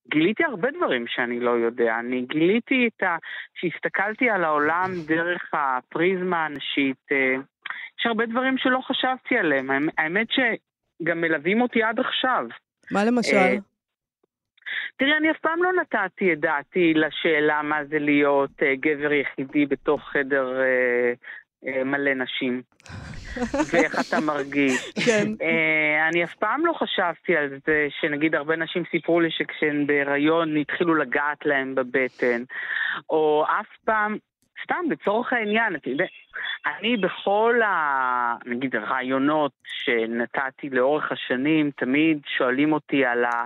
[0.10, 2.00] גיליתי הרבה דברים שאני לא יודע.
[2.00, 3.18] אני גיליתי את ה...
[3.54, 6.98] שהסתכלתי על העולם דרך הפריזמה הנשית.
[7.12, 7.36] אה,
[8.00, 9.70] יש הרבה דברים שלא חשבתי עליהם.
[9.98, 12.46] האמת שגם מלווים אותי עד עכשיו.
[12.92, 13.36] מה למשל?
[13.36, 13.56] אה,
[14.98, 19.66] תראי, אני אף פעם לא נתתי את דעתי לשאלה מה זה להיות uh, גבר יחידי
[19.66, 20.60] בתוך חדר
[21.64, 22.62] מלא נשים.
[23.72, 24.92] ואיך אתה מרגיש.
[25.06, 25.28] כן.
[25.40, 30.58] Uh, אני אף פעם לא חשבתי על זה שנגיד הרבה נשים סיפרו לי שכשהן בהיריון
[30.58, 32.44] התחילו לגעת להן בבטן,
[33.10, 34.18] או אף פעם,
[34.64, 36.06] סתם לצורך העניין, אתה יודע,
[36.66, 38.36] אני בכל ה...
[38.46, 43.46] נגיד הרעיונות שנתתי לאורך השנים, תמיד שואלים אותי על ה...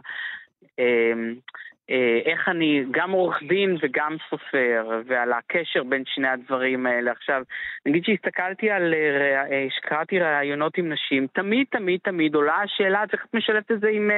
[1.89, 7.11] אה, איך אני גם עורך דין וגם סופר, ועל הקשר בין שני הדברים האלה.
[7.11, 7.41] עכשיו,
[7.85, 13.25] נגיד שהסתכלתי על, אה, אה, שקראתי ראיונות עם נשים, תמיד, תמיד, תמיד עולה השאלה, צריך
[13.33, 14.11] משלבת את זה עם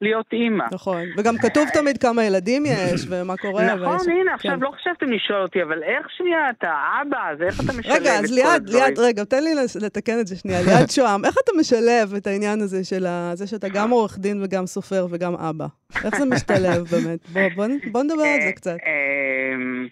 [0.00, 0.64] להיות אימא.
[0.72, 3.74] נכון, וגם כתוב תמיד כמה ילדים יש, ומה קורה.
[3.74, 4.60] נכון, הנה, עכשיו כן.
[4.60, 8.00] לא חשבתם לשאול אותי, אבל איך שנייה אתה אבא, אז איך אתה משלב את?
[8.00, 9.50] רגע, אז ליעד, ליעד, רגע, תן לי
[9.82, 10.58] לתקן את זה שנייה.
[10.66, 13.04] ליעד שוהם, איך אתה משלב את העניין הזה של
[13.34, 15.66] זה שאתה גם עורך דין וגם סופר וגם אבא?
[16.04, 17.28] איך זה משתלב באמת?
[17.28, 18.76] בוא, בוא, בוא נדבר על זה אה, קצת.
[18.86, 19.88] אמ,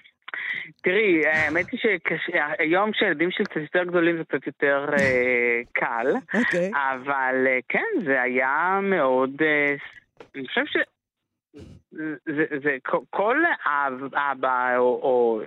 [0.83, 6.71] תראי, האמת היא שהיום כשילדים שלי קצת יותר גדולים זה קצת יותר אה, קל, אוקיי.
[6.75, 9.31] אבל אה, כן, זה היה מאוד,
[10.35, 10.77] אני חושב ש...
[12.27, 12.77] זה, זה
[13.11, 13.37] כל
[14.15, 15.41] אבא או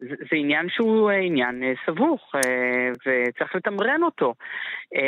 [0.00, 4.34] זה עניין שהוא אה, עניין אה, סבוך, אה, וצריך לתמרן אותו.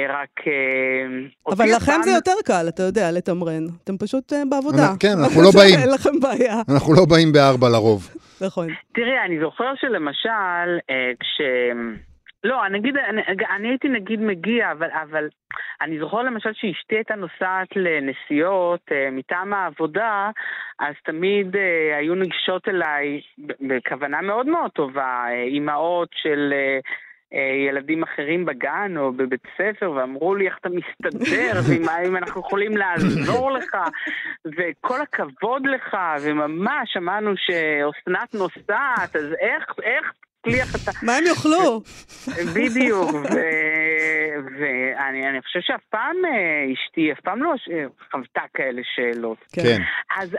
[0.09, 0.45] רק...
[1.47, 2.03] אבל לכם פעם...
[2.03, 3.65] זה יותר קל, אתה יודע, לתמרן.
[3.85, 4.93] אתם פשוט בעבודה.
[5.01, 5.79] כן, אנחנו לא באים.
[5.79, 6.55] אין לכם בעיה.
[6.69, 8.11] אנחנו לא באים בארבע לרוב.
[8.41, 8.67] נכון.
[8.95, 10.69] תראה, אני זוכר שלמשל,
[11.21, 11.41] כש...
[12.45, 13.23] לא, אני, אגיד, אני,
[13.57, 15.29] אני הייתי נגיד מגיע, אבל, אבל
[15.81, 20.31] אני זוכר למשל שאשתי הייתה נוסעת לנסיעות uh, מטעם העבודה,
[20.79, 21.59] אז תמיד uh,
[21.99, 26.53] היו ניגשות אליי בכוונה מאוד מאוד טובה, uh, אימהות של...
[26.83, 26.89] uh,
[27.69, 31.53] ילדים אחרים בגן או בבית ספר ואמרו לי איך אתה מסתדר?
[31.67, 33.77] ואם אנחנו יכולים לעזור לך?
[34.45, 40.13] וכל הכבוד לך וממש שמענו שאסנת נוסעת אז איך, איך
[40.49, 40.91] תצליח אתה...
[41.03, 41.83] מה הם יאכלו?
[42.55, 43.11] בדיוק,
[44.59, 47.55] ואני חושב שאף פעם אה, אשתי, אף פעם לא
[48.11, 49.39] חוותה כאלה שאלות.
[49.53, 49.63] כן.
[49.63, 49.83] כן.
[50.17, 50.31] אז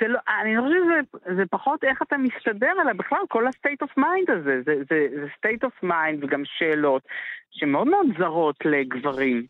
[0.00, 4.32] זה לא, אני חושב שזה פחות איך אתה מסתדר, אלא בכלל כל ה-state of mind
[4.32, 7.02] הזה, זה state of mind וגם שאלות
[7.50, 9.46] שמאוד מאוד זרות לגברים.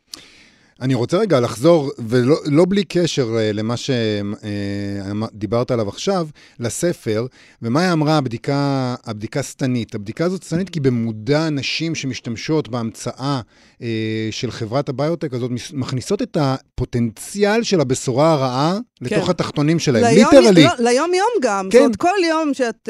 [0.83, 6.29] אני רוצה רגע לחזור, ולא לא בלי קשר uh, למה שדיברת uh, עליו עכשיו,
[6.61, 7.27] לספר,
[7.63, 9.95] ומה היא אמרה הבדיקה, הבדיקה שטנית.
[9.95, 13.41] הבדיקה הזאת שטנית כי במודע נשים שמשתמשות בהמצאה
[13.79, 13.83] uh,
[14.31, 18.79] של חברת הביוטק הזאת, מכניסות את הפוטנציאל של הבשורה הרעה.
[19.03, 20.65] לתוך התחתונים שלהם, ליטרלי.
[20.65, 21.65] לא, ליום-יום גם.
[21.71, 21.79] כן.
[21.79, 22.89] זאת אומרת, כל יום שאת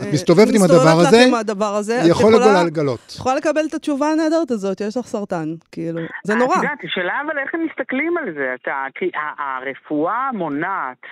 [0.00, 2.32] את מסתובבת עם הדבר הזה, עם הדבר הזה, יכול
[2.66, 3.00] לגלות.
[3.06, 6.56] את יכולה לקבל את התשובה הנהדרת הזאת, יש לך סרטן, כאילו, זה נורא.
[6.56, 8.54] את יודעת, השאלה אבל איך הם מסתכלים על זה?
[8.62, 11.02] אתה, כי הרפואה המונעת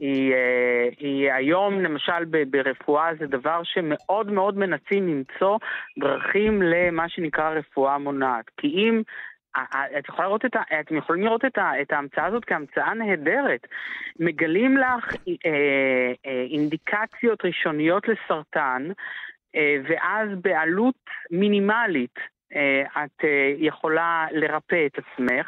[0.00, 5.58] היא, אה, היא היום, למשל ברפואה, זה דבר שמאוד מאוד מנסים למצוא
[5.98, 8.44] דרכים למה שנקרא רפואה מונעת.
[8.56, 9.02] כי אם
[9.98, 13.66] את יכולה לראות את ה, אתם יכולים לראות את, ה, את ההמצאה הזאת כהמצאה נהדרת.
[14.20, 15.50] מגלים לך אה,
[16.26, 18.88] אה, אינדיקציות ראשוניות לסרטן,
[19.56, 20.94] אה, ואז בעלות
[21.30, 22.14] מינימלית
[22.54, 25.46] אה, את אה, יכולה לרפא את עצמך.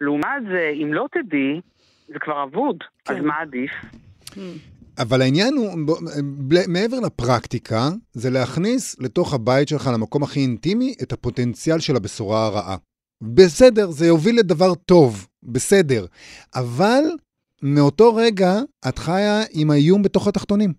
[0.00, 1.60] לעומת זה, אם לא תדעי,
[2.08, 3.14] זה כבר אבוד, כן.
[3.14, 3.70] אז מה עדיף?
[4.98, 5.66] אבל העניין הוא,
[6.68, 12.76] מעבר לפרקטיקה, זה להכניס לתוך הבית שלך, למקום הכי אינטימי, את הפוטנציאל של הבשורה הרעה.
[13.24, 16.06] בסדר, זה יוביל לדבר טוב, בסדר.
[16.54, 17.02] אבל
[17.62, 18.52] מאותו רגע
[18.88, 20.70] את חיה עם האיום בתוך התחתונים.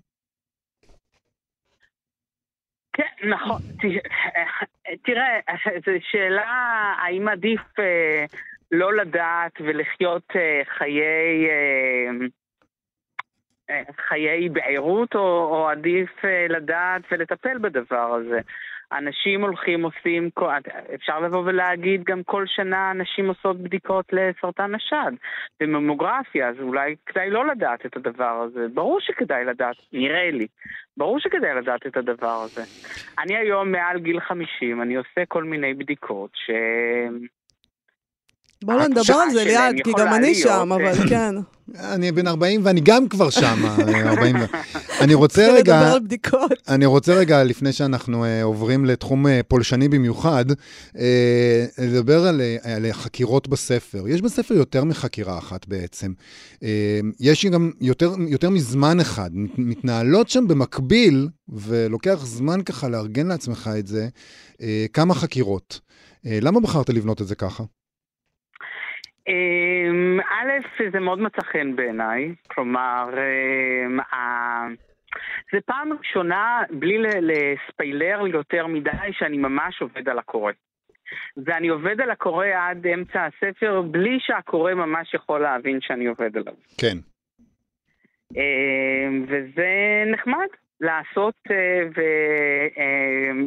[2.93, 3.62] כן, נכון.
[5.03, 5.39] תראה,
[5.86, 6.43] זו שאלה
[6.97, 8.25] האם עדיף אה,
[8.71, 11.47] לא לדעת ולחיות אה, חיי...
[13.69, 16.10] אה, חיי בעירות, או, או עדיף
[16.49, 18.39] לדעת ולטפל בדבר הזה.
[18.97, 20.29] אנשים הולכים, עושים,
[20.95, 25.12] אפשר לבוא ולהגיד גם כל שנה אנשים עושות בדיקות לסרטן השד
[25.60, 28.67] בממוגרפיה, אז אולי כדאי לא לדעת את הדבר הזה.
[28.73, 30.47] ברור שכדאי לדעת, נראה לי.
[30.97, 32.62] ברור שכדאי לדעת את הדבר הזה.
[33.19, 36.51] אני היום מעל גיל 50, אני עושה כל מיני בדיקות ש...
[38.63, 41.35] בוא לא נדבר על זה ליד, כי גם אני שם, אה, אבל כן.
[41.93, 44.35] אני בן 40 ואני גם כבר שם, אה, 40.
[44.35, 44.45] ו-
[45.01, 46.51] אני רוצה צריך רגע, לדבר על בדיקות.
[46.67, 50.45] אני רוצה רגע, לפני שאנחנו אה, עוברים לתחום אה, פולשני במיוחד,
[50.97, 54.07] אה, לדבר על, אה, על חקירות בספר.
[54.07, 56.11] יש בספר יותר מחקירה אחת בעצם.
[56.63, 59.29] אה, יש גם יותר, יותר מזמן אחד.
[59.33, 64.07] מת- מתנהלות שם במקביל, ולוקח זמן ככה לארגן לעצמך את זה,
[64.61, 65.79] אה, כמה חקירות.
[66.25, 67.63] אה, למה בחרת לבנות את זה ככה?
[69.27, 73.09] אמ, א', זה מאוד מצא חן בעיניי, כלומר,
[74.13, 74.75] אמ,
[75.51, 80.51] זה פעם ראשונה, בלי לספיילר יותר מדי, שאני ממש עובד על הקורא.
[81.45, 86.53] ואני עובד על הקורא עד אמצע הספר, בלי שהקורא ממש יכול להבין שאני עובד עליו.
[86.77, 86.97] כן.
[88.35, 90.47] אמ, וזה נחמד
[90.81, 91.81] לעשות אה,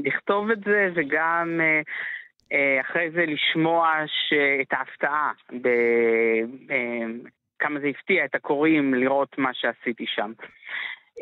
[0.04, 1.80] ולכתוב את זה, וגם אה,
[2.80, 3.94] אחרי זה לשמוע
[4.62, 5.32] את ההפתעה,
[5.62, 6.68] ב-
[7.58, 10.32] כמה זה הפתיע את הקוראים לראות מה שעשיתי שם.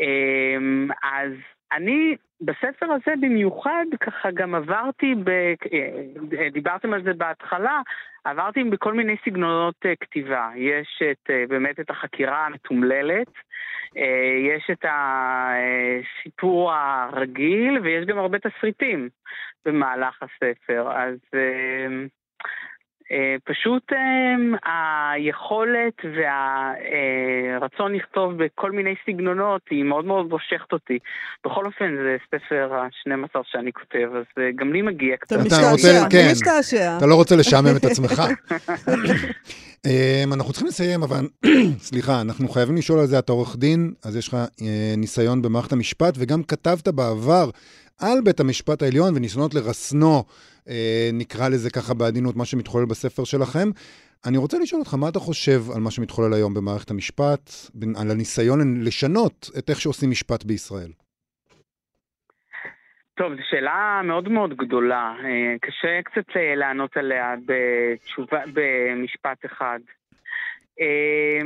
[0.01, 1.33] אמ, אז
[1.73, 7.81] אני בספר הזה במיוחד ככה גם עברתי, ב, אה, דיברתם על זה בהתחלה,
[8.25, 10.51] עברתי בכל מיני סגנונות אה, כתיבה.
[10.57, 13.33] יש את, אה, באמת את החקירה המתומללת, אה,
[14.49, 19.09] יש את הסיפור הרגיל ויש גם הרבה תסריטים
[19.65, 20.93] במהלך הספר.
[20.93, 21.87] אז אה, אה,
[23.45, 23.99] פשוט אה,
[25.12, 30.99] היכולת והרצון לכתוב בכל מיני סגנונות היא מאוד מאוד מושכת אותי.
[31.47, 35.33] בכל אופן זה ספר ה-12 שאני כותב, אז אה, גם לי מגיע קצת.
[35.33, 36.29] אתה אתה משתעשע, רוצה- אתה כן.
[36.33, 36.97] משתעשע.
[36.99, 38.23] אתה לא רוצה לשעמם את עצמך.
[39.87, 41.29] אמ, אנחנו צריכים לסיים, אבל
[41.88, 43.19] סליחה, אנחנו חייבים לשאול על זה.
[43.19, 44.47] אתה עורך דין, אז יש לך אה,
[44.97, 47.51] ניסיון במערכת המשפט, וגם כתבת בעבר
[48.01, 50.25] על בית המשפט העליון וניסיונות לרסנו,
[50.69, 53.69] אה, נקרא לזה ככה בעדינות, מה שמתחולל בספר שלכם.
[54.27, 57.51] אני רוצה לשאול אותך, מה אתה חושב על מה שמתחולל היום במערכת המשפט,
[58.01, 60.91] על הניסיון לשנות את איך שעושים משפט בישראל?
[63.15, 65.15] טוב, זו שאלה מאוד מאוד גדולה.
[65.25, 69.79] אה, קשה קצת אה, לענות עליה בתשובה, במשפט אחד.
[70.81, 71.41] אה,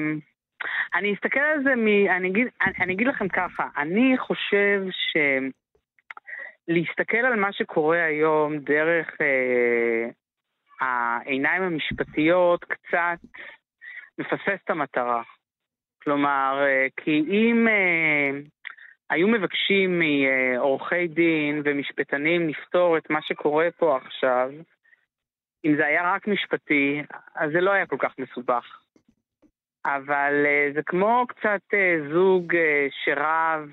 [0.94, 1.86] אני אסתכל על זה, מ...
[2.16, 2.46] אני, אגיד,
[2.80, 4.82] אני, אגיד לכם ככה, אני חושב
[6.70, 10.08] שלהסתכל על מה שקורה היום דרך אה,
[10.80, 13.18] העיניים המשפטיות קצת
[14.18, 15.22] מפספס את המטרה.
[16.02, 17.68] כלומר, אה, כי אם...
[17.68, 18.40] אה,
[19.10, 24.50] היו מבקשים מעורכי דין ומשפטנים לפתור את מה שקורה פה עכשיו,
[25.64, 27.02] אם זה היה רק משפטי,
[27.34, 28.80] אז זה לא היה כל כך מסובך.
[29.84, 32.58] אבל uh, זה כמו קצת uh, זוג uh,
[33.04, 33.68] שרב,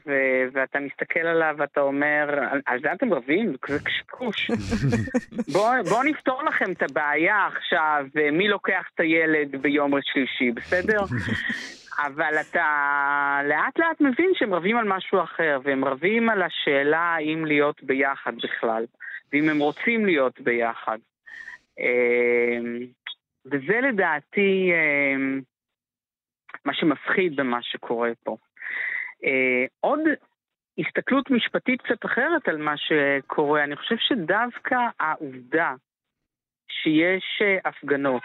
[0.53, 3.53] ואתה מסתכל עליו ואתה אומר, על, זה אתם רבים?
[3.67, 4.51] זה קשקוש.
[5.53, 10.99] בואו בוא נפתור לכם את הבעיה עכשיו, מי לוקח את הילד ביום שלישי, בסדר?
[12.05, 17.45] אבל אתה לאט לאט מבין שהם רבים על משהו אחר, והם רבים על השאלה האם
[17.45, 18.85] להיות ביחד בכלל,
[19.33, 20.97] ואם הם רוצים להיות ביחד.
[23.45, 24.71] וזה לדעתי
[26.67, 28.37] מה שמפחיד במה שקורה פה.
[29.23, 29.99] אה, עוד
[30.77, 35.73] הסתכלות משפטית קצת אחרת על מה שקורה, אני חושב שדווקא העובדה
[36.69, 38.23] שיש אה, הפגנות,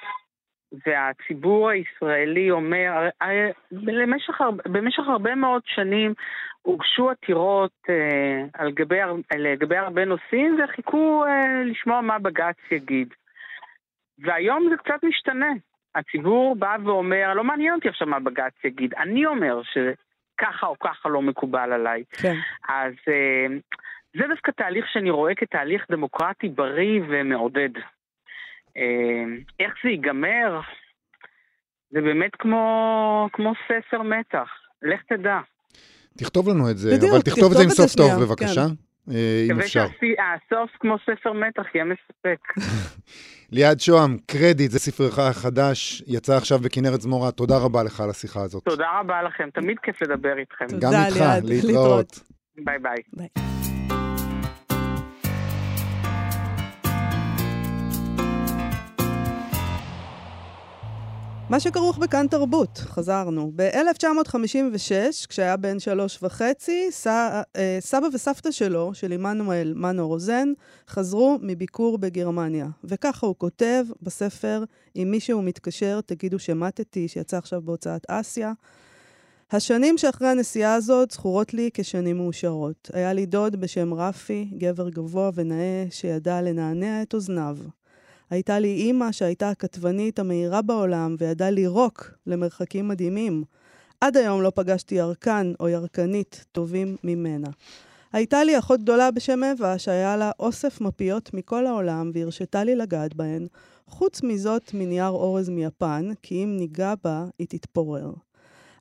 [0.87, 6.15] והציבור הישראלי אומר, הרי במשך, במשך הרבה מאוד שנים
[6.63, 12.57] הוגשו עתירות אה, על גבי, הר- על גבי הרבה נושאים וחיכו אה, לשמוע מה בג"ץ
[12.71, 13.15] יגיד.
[14.19, 15.53] והיום זה קצת משתנה.
[15.95, 21.09] הציבור בא ואומר, לא מעניין אותי עכשיו מה בג"ץ יגיד, אני אומר שככה או ככה
[21.09, 22.05] לא מקובל עליי.
[22.13, 22.35] כן.
[22.69, 23.47] אז אה,
[24.17, 27.71] זה דווקא תהליך שאני רואה כתהליך דמוקרטי בריא ומעודד.
[28.77, 29.25] אה,
[29.61, 30.61] איך זה ייגמר?
[31.91, 34.49] זה באמת כמו, כמו ספר מתח,
[34.83, 35.39] לך תדע.
[36.19, 38.67] תכתוב לנו את זה, בדיוק, אבל תכתוב את זה עם תכתוב סוף טוב, בבקשה, אה,
[39.09, 39.15] אם
[39.49, 39.87] מקווה אפשר.
[39.87, 42.39] שהסוף כמו ספר מתח יהיה מספק.
[43.53, 48.41] ליעד שוהם, קרדיט, זה ספרך החדש, יצא עכשיו בכנרת זמורה, תודה רבה לך על השיחה
[48.43, 48.65] הזאת.
[48.65, 50.67] תודה רבה לכם, תמיד כיף לדבר איתכם.
[50.81, 52.21] גם איתך, להתראות.
[52.65, 53.29] ביי ביי.
[61.53, 63.53] מה שכרוך בכאן תרבות, חזרנו.
[63.57, 67.07] ב-1956, כשהיה בן שלוש וחצי, ס...
[67.07, 70.53] אה, סבא וסבתא שלו, של עמנואל מנו רוזן,
[70.89, 72.67] חזרו מביקור בגרמניה.
[72.85, 74.65] וככה הוא כותב בספר,
[74.97, 78.53] אם מישהו מתקשר, תגידו שמטתי, שיצא עכשיו בהוצאת אסיה.
[79.51, 82.91] השנים שאחרי הנסיעה הזאת זכורות לי כשנים מאושרות.
[82.93, 87.57] היה לי דוד בשם רפי, גבר גבוה ונאה, שידע לנענע את אוזניו.
[88.33, 93.45] הייתה לי אימא שהייתה הכתבנית המהירה בעולם וידעה לירוק למרחקים מדהימים.
[94.01, 97.49] עד היום לא פגשתי ירקן או ירקנית טובים ממנה.
[98.13, 103.15] הייתה לי אחות גדולה בשם אווה, שהיה לה אוסף מפיות מכל העולם והרשתה לי לגעת
[103.15, 103.47] בהן,
[103.87, 108.13] חוץ מזאת מנייר אורז מיפן, כי אם ניגע בה, היא תתפורר.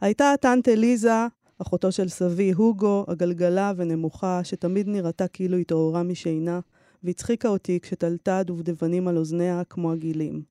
[0.01, 1.27] הייתה טאנט אליזה,
[1.61, 6.59] אחותו של סבי הוגו, עגלגלה ונמוכה, שתמיד נראתה כאילו התעוררה משינה,
[7.03, 10.41] והצחיקה אותי כשתלתה דובדבנים על אוזניה כמו הגילים.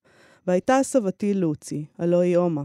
[0.47, 2.65] והייתה סבתי לוצי, הלא היא אומה.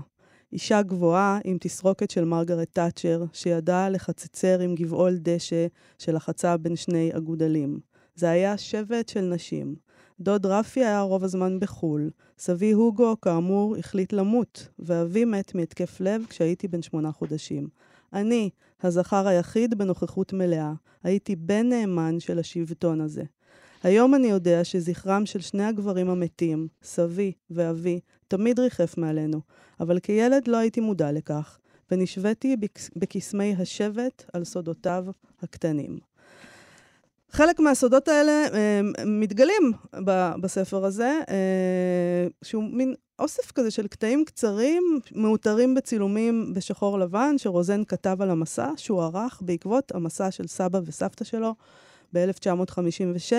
[0.54, 5.68] אישה גבוהה עם תסרוקת של מרגרט תאצ'ר, שידעה לחצצר עם גבעול דשא
[6.00, 7.80] שלחצה בין שני אגודלים.
[8.16, 9.76] זה היה שבט של נשים.
[10.20, 12.10] דוד רפי היה רוב הזמן בחו"ל.
[12.40, 17.68] סבי הוגו, כאמור, החליט למות, ואבי מת מהתקף לב כשהייתי בן שמונה חודשים.
[18.14, 18.50] אני,
[18.84, 23.24] הזכר היחיד בנוכחות מלאה, הייתי בן נאמן של השבטון הזה.
[23.86, 29.42] היום אני יודע שזכרם של שני הגברים המתים, סבי ואבי, תמיד ריחף מעלינו,
[29.80, 31.60] אבל כילד לא הייתי מודע לכך,
[31.92, 32.56] ונשוויתי
[32.96, 35.06] בקסמי השבט על סודותיו
[35.42, 36.00] הקטנים.
[37.32, 39.72] חלק מהסודות האלה אה, מתגלים
[40.42, 47.84] בספר הזה, אה, שהוא מין אוסף כזה של קטעים קצרים, מאותרים בצילומים בשחור לבן, שרוזן
[47.84, 51.56] כתב על המסע, שהוא ערך בעקבות המסע של סבא וסבתא שלו
[52.18, 53.34] ב-1956,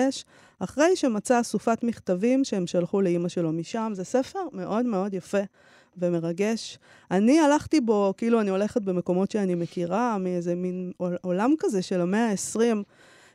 [0.59, 3.91] אחרי שמצא אסופת מכתבים שהם שלחו לאימא שלו משם.
[3.95, 5.41] זה ספר מאוד מאוד יפה
[5.97, 6.79] ומרגש.
[7.11, 12.31] אני הלכתי בו, כאילו אני הולכת במקומות שאני מכירה, מאיזה מין עולם כזה של המאה
[12.31, 12.59] ה-20,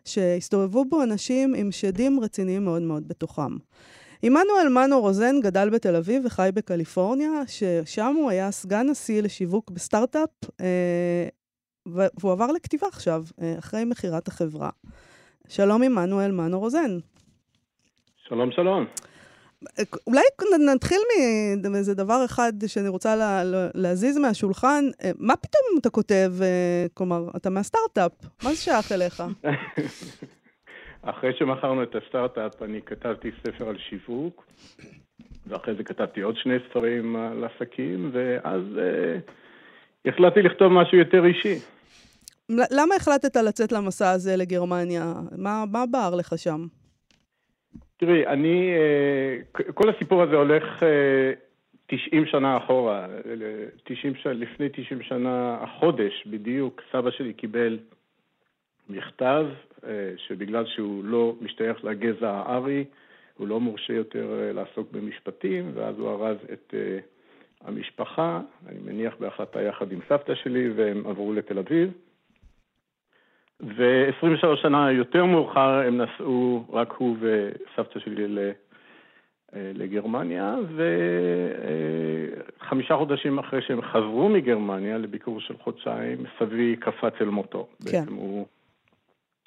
[0.05, 3.57] שהסתובבו בו אנשים עם שדים רציניים מאוד מאוד בתוכם.
[4.23, 10.31] עמנואל מנו רוזן גדל בתל אביב וחי בקליפורניה, ששם הוא היה סגן נשיא לשיווק בסטארט-אפ,
[10.61, 11.29] אה,
[11.87, 14.71] והוא עבר לכתיבה עכשיו, אה, אחרי מכירת החברה.
[15.57, 16.99] שלום עמנואל מנו רוזן.
[18.29, 18.87] שלום, שלום.
[20.07, 20.23] אולי
[20.75, 20.99] נתחיל
[21.71, 23.43] מאיזה דבר אחד שאני רוצה לה,
[23.75, 24.85] להזיז מהשולחן.
[25.05, 28.13] אה, מה פתאום אתה כותב, אה, כלומר, אתה מהסטארט-אפ,
[28.45, 29.23] מה זה שייך אליך?
[31.11, 34.45] אחרי שמכרנו את הסטארט-אפ, אני כתבתי ספר על שיווק,
[35.47, 39.19] ואחרי זה כתבתי עוד שני ספרים על עסקים, ואז אה,
[40.07, 41.59] החלטתי לכתוב משהו יותר אישי.
[42.51, 45.15] למה החלטת לצאת למסע הזה לגרמניה?
[45.39, 46.67] מה, מה בער לך שם?
[47.97, 50.83] תראי, אני, אה, כל הסיפור הזה הולך
[51.87, 53.07] 90 אה, שנה אחורה.
[53.85, 57.79] 90, לפני 90 שנה, החודש בדיוק, סבא שלי קיבל
[58.89, 59.47] מכתב
[59.87, 62.85] אה, שבגלל שהוא לא משתייך לגזע הארי,
[63.37, 66.75] הוא לא מורשה יותר לעסוק במשפטים, ואז הוא ארז את
[67.61, 71.93] המשפחה, אני מניח בהחלטה יחד עם סבתא שלי, והם עברו לתל אביב.
[73.63, 78.25] ו-23 שנה יותר מאוחר הם נסעו, רק הוא וסבתא שלי
[79.55, 80.57] אה, לגרמניה,
[82.61, 87.69] וחמישה חודשים אחרי שהם חזרו מגרמניה לביקור של חודשיים, סבי קפץ אל מותו.
[87.91, 88.01] כן.
[88.01, 88.47] בעצם הוא,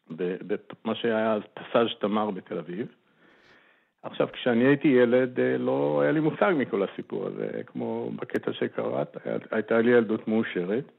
[0.09, 2.87] במה שהיה אז פסאז' תמר בתל אביב.
[4.03, 9.17] עכשיו, כשאני הייתי ילד, אה, לא היה לי מושג מכל הסיפור הזה, כמו בקטע שקראת,
[9.51, 10.91] הייתה לי ילדות מאושרת.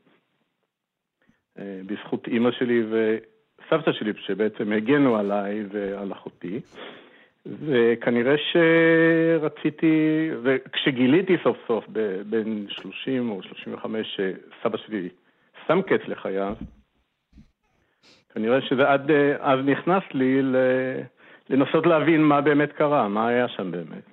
[1.58, 6.60] אה, בזכות אימא שלי וסבתא שלי, שבעצם הגנו עליי ועל אחותי.
[7.46, 11.84] וכנראה שרציתי, וכשגיליתי סוף סוף
[12.26, 15.08] בין 30 או 35 שסבא שלי
[15.66, 16.54] שם קץ לחייו,
[18.34, 20.42] כנראה שזה עד אז נכנס לי
[21.50, 24.04] לנסות להבין מה באמת קרה, מה היה שם באמת.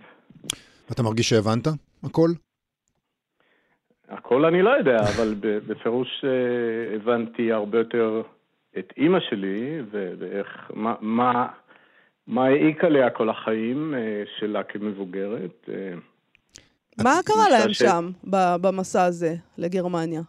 [0.91, 1.67] אתה מרגיש שהבנת
[2.03, 2.29] הכל?
[4.09, 5.33] הכל אני לא יודע, אבל
[5.67, 8.21] בפירוש אה, הבנתי הרבה יותר
[8.79, 11.47] את אימא שלי, ואיך, מה, מה,
[12.27, 15.69] מה העיק עליה כל החיים אה, שלה כמבוגרת.
[15.69, 15.93] אה.
[17.03, 17.77] מה קרה להם ש...
[17.79, 18.09] שם,
[18.61, 20.21] במסע הזה, לגרמניה?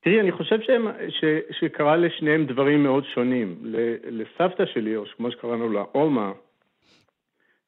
[0.00, 1.24] תראי, אני חושב שהם, ש,
[1.60, 3.58] שקרה לשניהם דברים מאוד שונים.
[4.04, 6.32] לסבתא שלי, או כמו שקראנו לה, עולמה,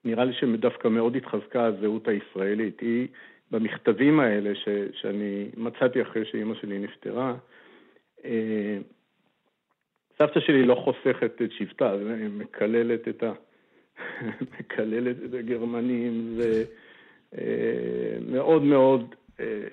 [0.04, 2.80] נראה לי שדווקא מאוד התחזקה הזהות הישראלית.
[2.80, 3.08] היא
[3.54, 7.34] במכתבים האלה ש, שאני מצאתי אחרי שאימא שלי נפטרה,
[8.24, 8.78] אה,
[10.18, 13.32] סבתא שלי לא חוסכת את שבטה, היא מקללת את, ה...
[14.60, 16.38] מקללת את הגרמנים,
[17.32, 19.66] ומאוד אה, מאוד אה,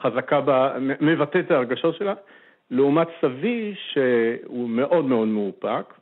[0.00, 2.14] חזקה, בה, מבטאת את ההרגשות שלה,
[2.70, 5.94] לעומת סבי, שהוא מאוד מאוד מאופק.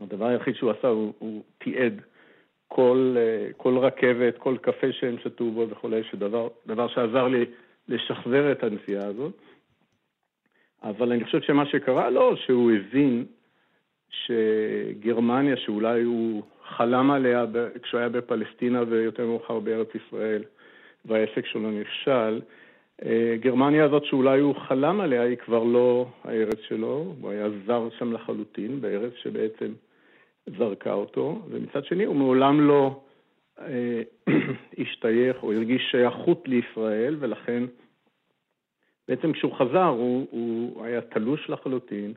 [0.00, 2.00] הדבר היחיד שהוא עשה, הוא, הוא תיעד
[2.68, 7.44] כל, אה, כל רכבת, כל קפה שהם שתו בו וכולי, שדבר דבר שעזר לי
[7.88, 9.32] לשחזר את הנסיעה הזאת.
[10.82, 13.24] אבל אני חושב שמה שקרה לו, שהוא הבין
[14.10, 17.44] שגרמניה, שאולי הוא חלם עליה
[17.82, 20.42] כשהוא היה בפלסטינה ויותר מאוחר בארץ ישראל,
[21.04, 22.40] והעסק שלו נכשל.
[23.04, 27.88] אה, גרמניה הזאת שאולי הוא חלם עליה היא כבר לא הארץ שלו, הוא היה זר
[27.98, 29.72] שם לחלוטין, בארץ שבעצם
[30.58, 33.00] זרקה אותו, ומצד שני הוא מעולם לא
[33.58, 34.02] אה,
[34.78, 37.62] השתייך או הרגיש שייכות לישראל, ולכן
[39.08, 42.14] בעצם כשהוא חזר הוא, הוא היה תלוש לחלוטין,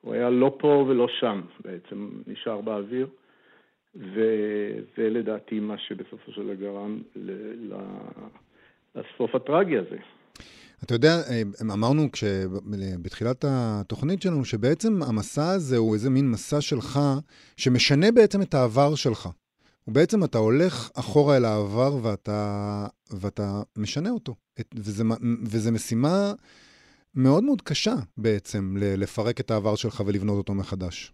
[0.00, 3.06] הוא היה לא פה ולא שם, בעצם נשאר באוויר,
[3.94, 7.02] וזה לדעתי מה שבסופו של דבר גרם
[8.94, 9.96] לסוף הטרגי הזה.
[10.84, 11.42] אתה יודע, אה,
[11.74, 12.24] אמרנו כש...
[13.02, 16.98] בתחילת התוכנית שלנו, שבעצם המסע הזה הוא איזה מין מסע שלך,
[17.56, 19.28] שמשנה בעצם את העבר שלך.
[19.88, 22.86] ובעצם אתה הולך אחורה אל העבר ואתה,
[23.20, 24.34] ואתה משנה אותו.
[24.60, 25.04] את, וזה,
[25.42, 26.32] וזה משימה
[27.14, 31.12] מאוד מאוד קשה בעצם, לפרק את העבר שלך ולבנות אותו מחדש.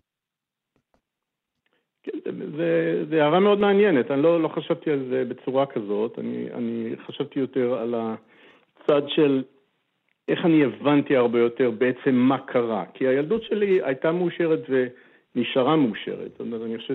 [2.02, 2.18] כן,
[3.10, 4.10] זו הערה מאוד מעניינת.
[4.10, 6.18] אני לא, לא חשבתי על זה בצורה כזאת.
[6.18, 7.94] אני, אני חשבתי יותר על
[8.82, 9.42] הצד של
[10.28, 12.84] איך אני הבנתי הרבה יותר בעצם מה קרה.
[12.94, 16.30] כי הילדות שלי הייתה מאושרת ונשארה מאושרת.
[16.30, 16.94] זאת אומרת, אני חושב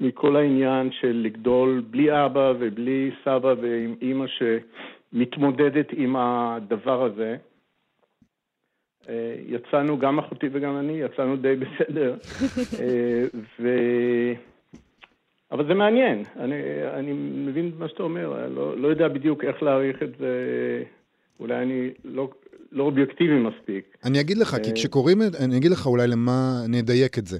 [0.00, 7.36] שמכל העניין של לגדול בלי אבא ובלי סבא ועם אימא שמתמודדת עם הדבר הזה,
[9.08, 12.16] אה, יצאנו, גם אחותי וגם אני, יצאנו די בסדר.
[12.80, 13.22] אה,
[13.60, 13.68] ו...
[15.52, 16.54] אבל זה מעניין, אני,
[16.94, 20.32] אני מבין מה שאתה אומר, לא, לא יודע בדיוק איך להעריך את זה
[21.40, 22.30] אולי אני לא,
[22.72, 23.96] לא אובייקטיבי מספיק.
[24.04, 27.38] אני אגיד לך, כי אה, כשקוראים, אני אגיד לך אולי למה נדייק את זה.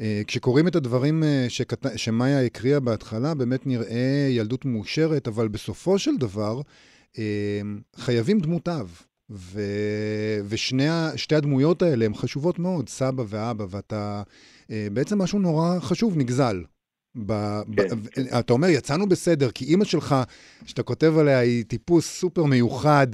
[0.00, 1.86] אה, כשקוראים את הדברים אה, שקט...
[1.96, 6.60] שמאיה הקריאה בהתחלה, באמת נראה ילדות מאושרת, אבל בסופו של דבר,
[7.96, 9.02] חייבים דמות אב.
[9.30, 9.60] ו...
[10.48, 14.22] ושתי הדמויות האלה הן חשובות מאוד, סבא ואבא, ואתה...
[14.92, 16.56] בעצם משהו נורא חשוב נגזל
[17.16, 18.38] ב, כן, ב, כן.
[18.38, 20.14] אתה אומר, יצאנו בסדר, כי אימא שלך,
[20.66, 23.06] שאתה כותב עליה, היא טיפוס סופר מיוחד.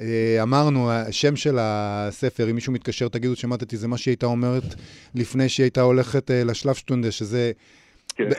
[0.00, 4.74] אה, אמרנו, השם של הספר, אם מישהו מתקשר, תגידו, שמעתי, זה מה שהיא הייתה אומרת
[5.14, 7.81] לפני שהיא הייתה הולכת אה, לשלב שטונדה, שזה כן.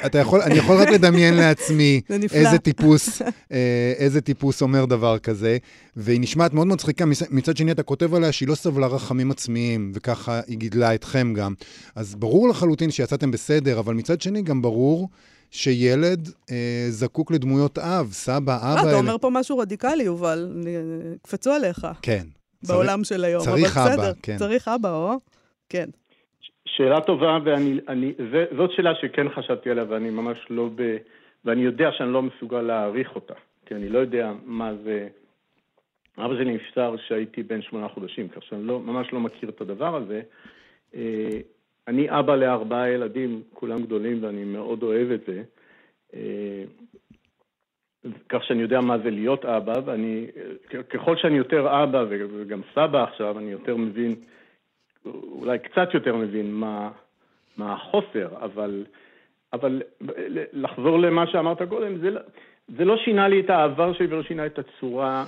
[0.05, 2.01] אתה יכול, אני יכול רק לדמיין לעצמי
[2.31, 3.21] איזה טיפוס,
[3.51, 5.57] אה, איזה טיפוס אומר דבר כזה,
[5.95, 7.05] והיא נשמעת מאוד מצחיקה.
[7.31, 11.53] מצד שני, אתה כותב עליה שהיא לא סבלה רחמים עצמיים, וככה היא גידלה אתכם גם.
[11.95, 15.09] אז ברור לחלוטין שיצאתם בסדר, אבל מצד שני גם ברור
[15.51, 18.81] שילד אה, זקוק לדמויות אב, סבא, אבא.
[18.81, 20.67] אה, אתה אומר פה משהו רדיקלי, יובל,
[21.21, 21.87] קפצו עליך.
[22.01, 22.23] כן.
[22.63, 23.43] בעולם של היום.
[23.43, 24.37] צריך אבא, כן.
[24.37, 25.19] צריך אבא, או?
[25.69, 25.89] כן.
[26.77, 30.97] שאלה טובה, ואני, אני, זה, זאת שאלה שכן חשבתי עליה, ואני ממש לא ב...
[31.45, 33.33] ואני יודע שאני לא מסוגל להעריך אותה,
[33.65, 35.07] כי אני לא יודע מה זה...
[36.17, 39.95] אבא שלי נפטר כשהייתי בן שמונה חודשים, כך שאני לא, ממש לא מכיר את הדבר
[39.95, 40.21] הזה.
[40.95, 41.39] אה,
[41.87, 45.43] אני אבא לארבעה ילדים, כולם גדולים, ואני מאוד אוהב את זה.
[46.13, 46.63] אה,
[48.29, 50.27] כך שאני יודע מה זה להיות אבא, ואני,
[50.89, 54.15] ככל שאני יותר אבא וגם סבא עכשיו, אני יותר מבין
[55.05, 56.91] אולי קצת יותר מבין מה,
[57.57, 58.85] מה החוסר, אבל,
[59.53, 59.81] אבל
[60.53, 62.21] לחזור למה שאמרת קודם, זה, לא,
[62.77, 65.25] זה לא שינה לי את העבר שלי ולא שינה את הצורה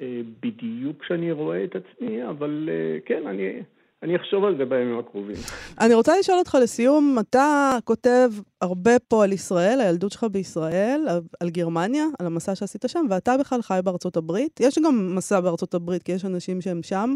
[0.00, 3.62] אה, בדיוק כשאני רואה את עצמי, אבל אה, כן, אני...
[4.02, 5.36] אני אחשוב על זה בימים הקרובים.
[5.80, 8.30] אני רוצה לשאול אותך לסיום, אתה כותב
[8.60, 11.06] הרבה פה על ישראל, הילדות שלך בישראל,
[11.40, 14.60] על גרמניה, על המסע שעשית שם, ואתה בכלל חי בארצות הברית.
[14.60, 17.14] יש גם מסע בארצות הברית, כי יש אנשים שהם שם.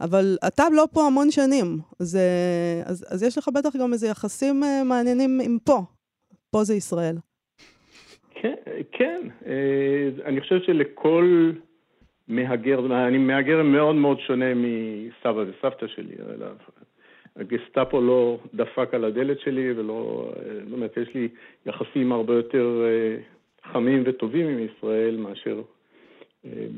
[0.00, 2.20] אבל אתה לא פה המון שנים, זה,
[2.86, 5.78] אז, אז יש לך בטח גם איזה יחסים uh, מעניינים עם פה.
[6.50, 7.16] פה זה ישראל.
[8.34, 8.54] כן,
[8.92, 9.20] כן.
[9.42, 9.46] Uh,
[10.24, 11.50] אני חושב שלכל
[12.28, 16.14] מהגר, אני מהגר מאוד מאוד שונה מסבא וסבתא שלי.
[17.36, 20.30] הגסטאפו לא דפק על הדלת שלי ולא,
[20.64, 21.28] זאת אומרת, יש לי
[21.66, 22.82] יחסים הרבה יותר
[23.72, 25.62] חמים וטובים עם ישראל מאשר,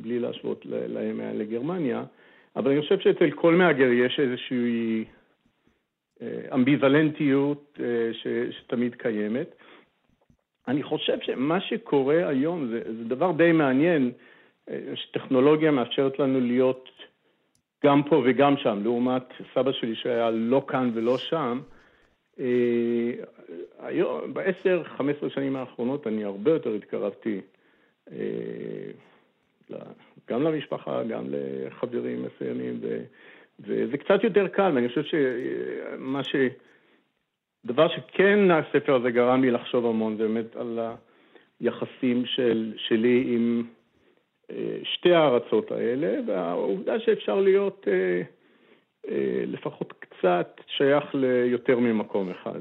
[0.02, 2.04] בלי להשוות להם לגרמניה.
[2.60, 5.04] אבל אני חושב שאצל כל מהגר יש איזושהי
[6.22, 9.54] אה, אמביוולנטיות אה, ש, שתמיד קיימת.
[10.68, 14.12] אני חושב שמה שקורה היום זה, זה דבר די מעניין,
[14.70, 16.88] אה, שטכנולוגיה מאפשרת לנו להיות
[17.84, 21.60] גם פה וגם שם, לעומת סבא שלי שהיה לא כאן ולא שם.
[23.78, 27.40] היום, בעשר, חמש עשרה שנים האחרונות אני הרבה יותר התקרבתי
[30.30, 33.02] גם למשפחה, גם לחברים מסוימים, ו,
[33.60, 36.36] וזה קצת יותר קל, ואני חושב שמה ש...
[37.64, 40.78] דבר שכן הספר הזה גרם לי לחשוב המון, זה באמת על
[41.60, 43.62] היחסים של, שלי עם
[44.50, 48.22] אה, שתי הארצות האלה, והעובדה שאפשר להיות אה,
[49.08, 52.60] אה, לפחות קצת שייך ליותר ממקום אחד.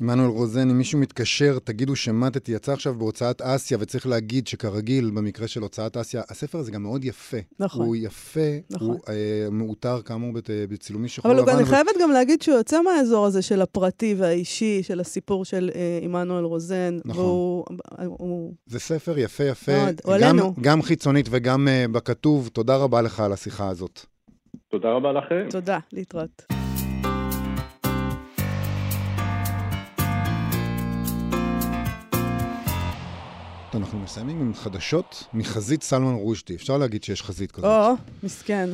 [0.00, 5.48] עמנואל רוזן, אם מישהו מתקשר, תגידו שמטתי, יצא עכשיו בהוצאת אסיה, וצריך להגיד שכרגיל, במקרה
[5.48, 7.36] של הוצאת אסיה, הספר הזה גם מאוד יפה.
[7.58, 7.86] נכון.
[7.86, 8.40] הוא יפה,
[8.70, 8.88] נכון.
[8.88, 11.52] הוא אה, מאותר כאמור בת, בצילומי שחור אבל לבן.
[11.52, 15.70] אני ו- חייבת גם להגיד שהוא יוצא מהאזור הזה של הפרטי והאישי, של הסיפור של
[15.74, 16.98] אה, עמנואל רוזן.
[17.04, 17.24] נכון.
[17.24, 17.64] והוא...
[17.98, 18.54] הוא...
[18.66, 20.54] זה ספר יפה יפה, מאוד, הוא גם, עלינו.
[20.60, 22.48] גם חיצונית וגם אה, בכתוב.
[22.52, 24.00] תודה רבה לך על השיחה הזאת.
[24.70, 25.46] תודה רבה לכם.
[25.50, 26.59] תודה, להתראות.
[33.74, 36.54] אנחנו מסיימים עם חדשות מחזית סלמן רושדי.
[36.54, 37.64] אפשר להגיד שיש חזית כזאת.
[37.64, 38.68] או, מסכן.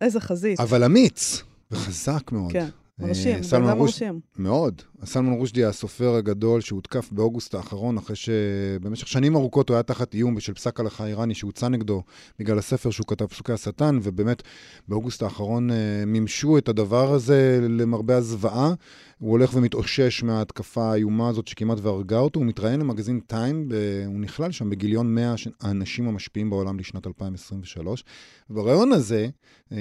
[0.00, 0.60] איזה חזית.
[0.60, 2.52] אבל אמיץ וחזק מאוד.
[2.52, 2.68] כן,
[3.00, 4.20] אה, מרשים, בן סלמן אדם מרשים.
[4.38, 4.82] מאוד.
[5.04, 10.34] סלמן רושדי הסופר הגדול שהותקף באוגוסט האחרון, אחרי שבמשך שנים ארוכות הוא היה תחת איום
[10.34, 12.02] בשל פסק הלכה איראני שהוצא נגדו
[12.38, 14.42] בגלל הספר שהוא כתב, פסוקי השטן, ובאמת
[14.88, 15.76] באוגוסט האחרון אה,
[16.06, 18.74] מימשו את הדבר הזה למרבה הזוועה.
[19.18, 22.40] הוא הולך ומתאושש מההתקפה האיומה הזאת שכמעט והרגה אותו.
[22.40, 23.68] הוא מתראיין למגזין טיים.
[24.06, 28.04] הוא נכלל שם בגיליון 100 ש- האנשים המשפיעים בעולם לשנת 2023.
[28.50, 29.28] ובריאיון הזה,
[29.72, 29.78] אה,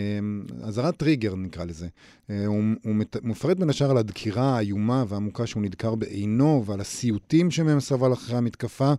[0.64, 1.88] אזהרת טריגר נקרא לזה,
[2.30, 7.52] אה, הוא, הוא מפרט בין השאר על הדקירה האיומה והעמוקה שהוא נדקר בעינו ועל הסיוטים
[7.52, 8.94] שמהם סבל אחרי המתקפה,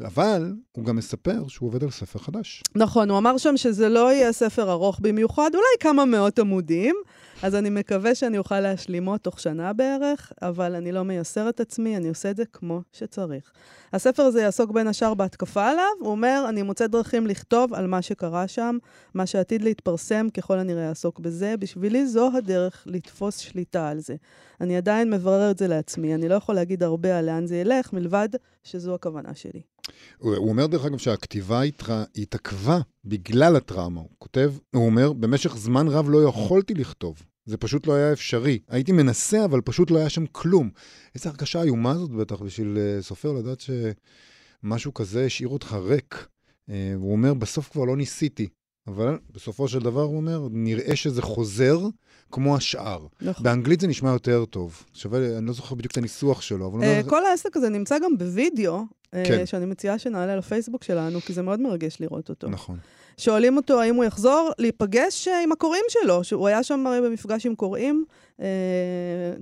[0.00, 2.62] אבל הוא גם מספר שהוא עובד על ספר חדש.
[2.74, 6.96] נכון, הוא אמר שם שזה לא יהיה ספר ארוך במיוחד, אולי כמה מאות עמודים,
[7.42, 11.96] אז אני מקווה שאני אוכל להשלימו תוך שנה בערך, אבל אני לא מייסר את עצמי,
[11.96, 13.52] אני עושה את זה כמו שצריך.
[13.92, 18.02] הספר הזה יעסוק בין השאר בהתקפה עליו, הוא אומר, אני מוצא דרכים לכתוב על מה
[18.02, 18.78] שקרה שם,
[19.14, 24.14] מה שעתיד להתפרסם ככל הנראה יעסוק בזה, בשבילי זו הדרך לתפוס שליטה על זה.
[24.60, 27.92] אני עדיין מברר את זה לעצמי, אני לא יכול להגיד הרבה על לאן זה ילך,
[27.92, 28.28] מלבד
[28.64, 29.62] שזו הכוונה שלי.
[30.18, 31.60] הוא, אומר דרך אגב שהכתיבה.
[32.16, 34.00] התעכבה בגלל הטראומה.
[34.00, 37.22] הוא כותב, הוא אומר, במשך זמן רב לא יכולתי לכתוב.
[37.44, 38.58] זה פשוט לא היה אפשרי.
[38.68, 40.70] הייתי מנסה, אבל פשוט לא היה שם כלום.
[41.14, 46.14] איזו הרגשה איומה זאת בטח בשביל uh, סופר לדעת שמשהו כזה השאיר אותך ריק.
[46.14, 48.48] Uh, והוא אומר, בסוף כבר לא ניסיתי.
[48.86, 51.78] אבל בסופו של דבר, הוא אומר, נראה שזה חוזר
[52.32, 53.06] כמו השאר.
[53.20, 53.44] נכון.
[53.44, 54.84] באנגלית זה נשמע יותר טוב.
[54.92, 57.10] שווה, אני לא זוכר בדיוק את הניסוח שלו, אבל הוא אה, אומר...
[57.10, 58.84] כל העסק הזה נמצא גם בווידאו,
[59.14, 59.46] אה, כן.
[59.46, 62.48] שאני מציעה שנעלה לפייסבוק שלנו, כי זה מאוד מרגש לראות אותו.
[62.48, 62.78] נכון.
[63.16, 67.46] שואלים אותו האם הוא יחזור להיפגש אה, עם הקוראים שלו, שהוא היה שם הרי במפגש
[67.46, 68.04] עם קוראים
[68.40, 68.46] אה,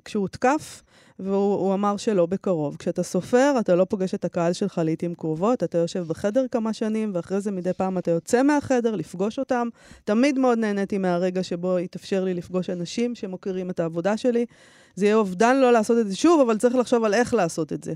[0.04, 0.82] כשהוא הותקף,
[1.18, 2.76] והוא הוא אמר שלא בקרוב.
[2.76, 7.10] כשאתה סופר, אתה לא פוגש את הקהל שלך לעיתים קרובות, אתה יושב בחדר כמה שנים,
[7.14, 9.68] ואחרי זה מדי פעם אתה יוצא מהחדר לפגוש אותם.
[10.04, 14.46] תמיד מאוד נהניתי מהרגע שבו התאפשר לי לפגוש אנשים שמוכרים את העבודה שלי.
[14.94, 17.84] זה יהיה אובדן לא לעשות את זה שוב, אבל צריך לחשוב על איך לעשות את
[17.84, 17.92] זה.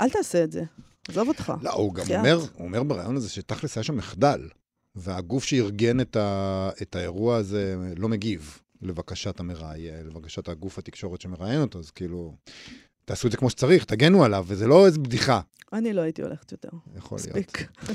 [0.00, 0.62] אל תעשה את זה,
[1.08, 1.52] עזוב אותך.
[1.62, 2.04] לא, הוא גם.
[2.18, 4.40] אומר, הוא אומר ברעיון הזה שתכלס היה שם מחדל,
[4.96, 11.60] והגוף שארגן את, ה, את האירוע הזה לא מגיב לבקשת המראיין, לבקשת הגוף התקשורת שמראיין
[11.60, 12.36] אותו, אז כאילו,
[13.04, 15.40] תעשו את זה כמו שצריך, תגנו עליו, וזה לא איזה בדיחה.
[15.72, 16.68] אני לא הייתי הולכת יותר.
[16.96, 17.52] יכול להיות.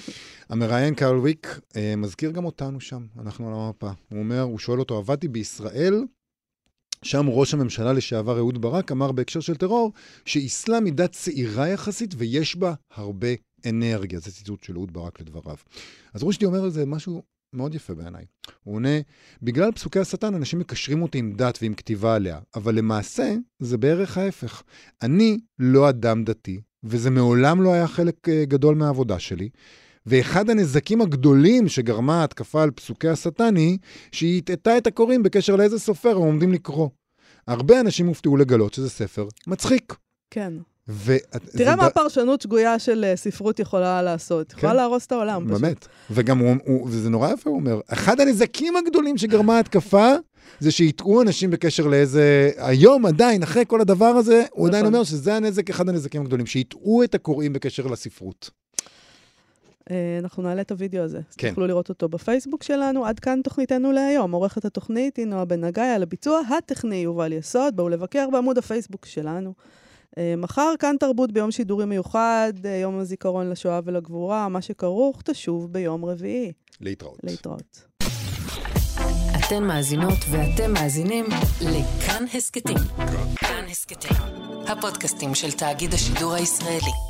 [0.50, 3.92] המראיין קרל ויק אה, מזכיר גם אותנו שם, אנחנו על המפה.
[4.10, 6.04] הוא אומר, הוא שואל אותו, עבדתי בישראל,
[7.04, 9.94] שם ראש הממשלה לשעבר אהוד ברק אמר בהקשר של טרור,
[10.26, 13.28] שאסלאם היא דת צעירה יחסית ויש בה הרבה
[13.66, 14.20] אנרגיה.
[14.20, 15.56] זה ציטוט של אהוד ברק לדבריו.
[16.14, 18.26] אז רושדי אומר על זה משהו מאוד יפה בעיניי.
[18.64, 19.00] הוא עונה,
[19.42, 24.18] בגלל פסוקי השטן אנשים מקשרים אותי עם דת ועם כתיבה עליה, אבל למעשה זה בערך
[24.18, 24.64] ההפך.
[25.02, 29.50] אני לא אדם דתי, וזה מעולם לא היה חלק אה, גדול מהעבודה שלי.
[30.06, 33.78] ואחד הנזקים הגדולים שגרמה ההתקפה על פסוקי השטן היא
[34.12, 36.90] שהיא הטעתה את הקוראים בקשר לאיזה סופר הם עומדים לקרוא.
[37.48, 39.96] הרבה אנשים הופתעו לגלות שזה ספר מצחיק.
[40.32, 40.54] כן.
[40.92, 44.54] ואת- תראה מה ד- פרשנות שגויה של אה, ספרות יכולה לעשות.
[44.54, 44.76] יכולה כן.
[44.78, 45.62] להרוס את העולם פשוט.
[45.62, 45.88] באמת.
[46.12, 50.14] וגם הוא, הוא, וזה נורא יפה, הוא אומר, אחד הנזקים הגדולים שגרמה ההתקפה,
[50.60, 52.52] זה שהטעו אנשים בקשר לאיזה...
[52.58, 54.94] היום עדיין, אחרי כל הדבר הזה, הוא עדיין נכון.
[54.96, 58.50] אומר שזה הנזק, אחד הנזקים הגדולים, שהטעו את הקוראים בקשר לספרות.
[59.92, 61.18] אה, אנחנו נעלה את הוידאו הזה.
[61.18, 61.50] אז כן.
[61.50, 63.06] תוכלו לראות אותו בפייסבוק שלנו.
[63.06, 64.32] עד כאן תוכניתנו להיום.
[64.32, 67.76] עורכת התוכנית היא נועה בן נגי, על הביצוע הטכני יובל יסוד.
[67.76, 69.54] בואו לבקר בעמוד הפייסבוק שלנו.
[70.20, 75.74] אה, מחר כאן תרבות ביום שידורי מיוחד, אה, יום הזיכרון לשואה ולגבורה, מה שכרוך תשוב
[75.74, 76.52] ביום רביעי.
[76.82, 77.20] להתראות.
[77.24, 77.86] להתראות.
[79.40, 81.26] אתן מאזינות ואתם מאזינים
[81.62, 82.78] לכאן הסכתים.
[83.36, 84.18] כאן הסכתים,
[84.68, 87.09] הפודקאסטים של תאגיד השידור הישראלי.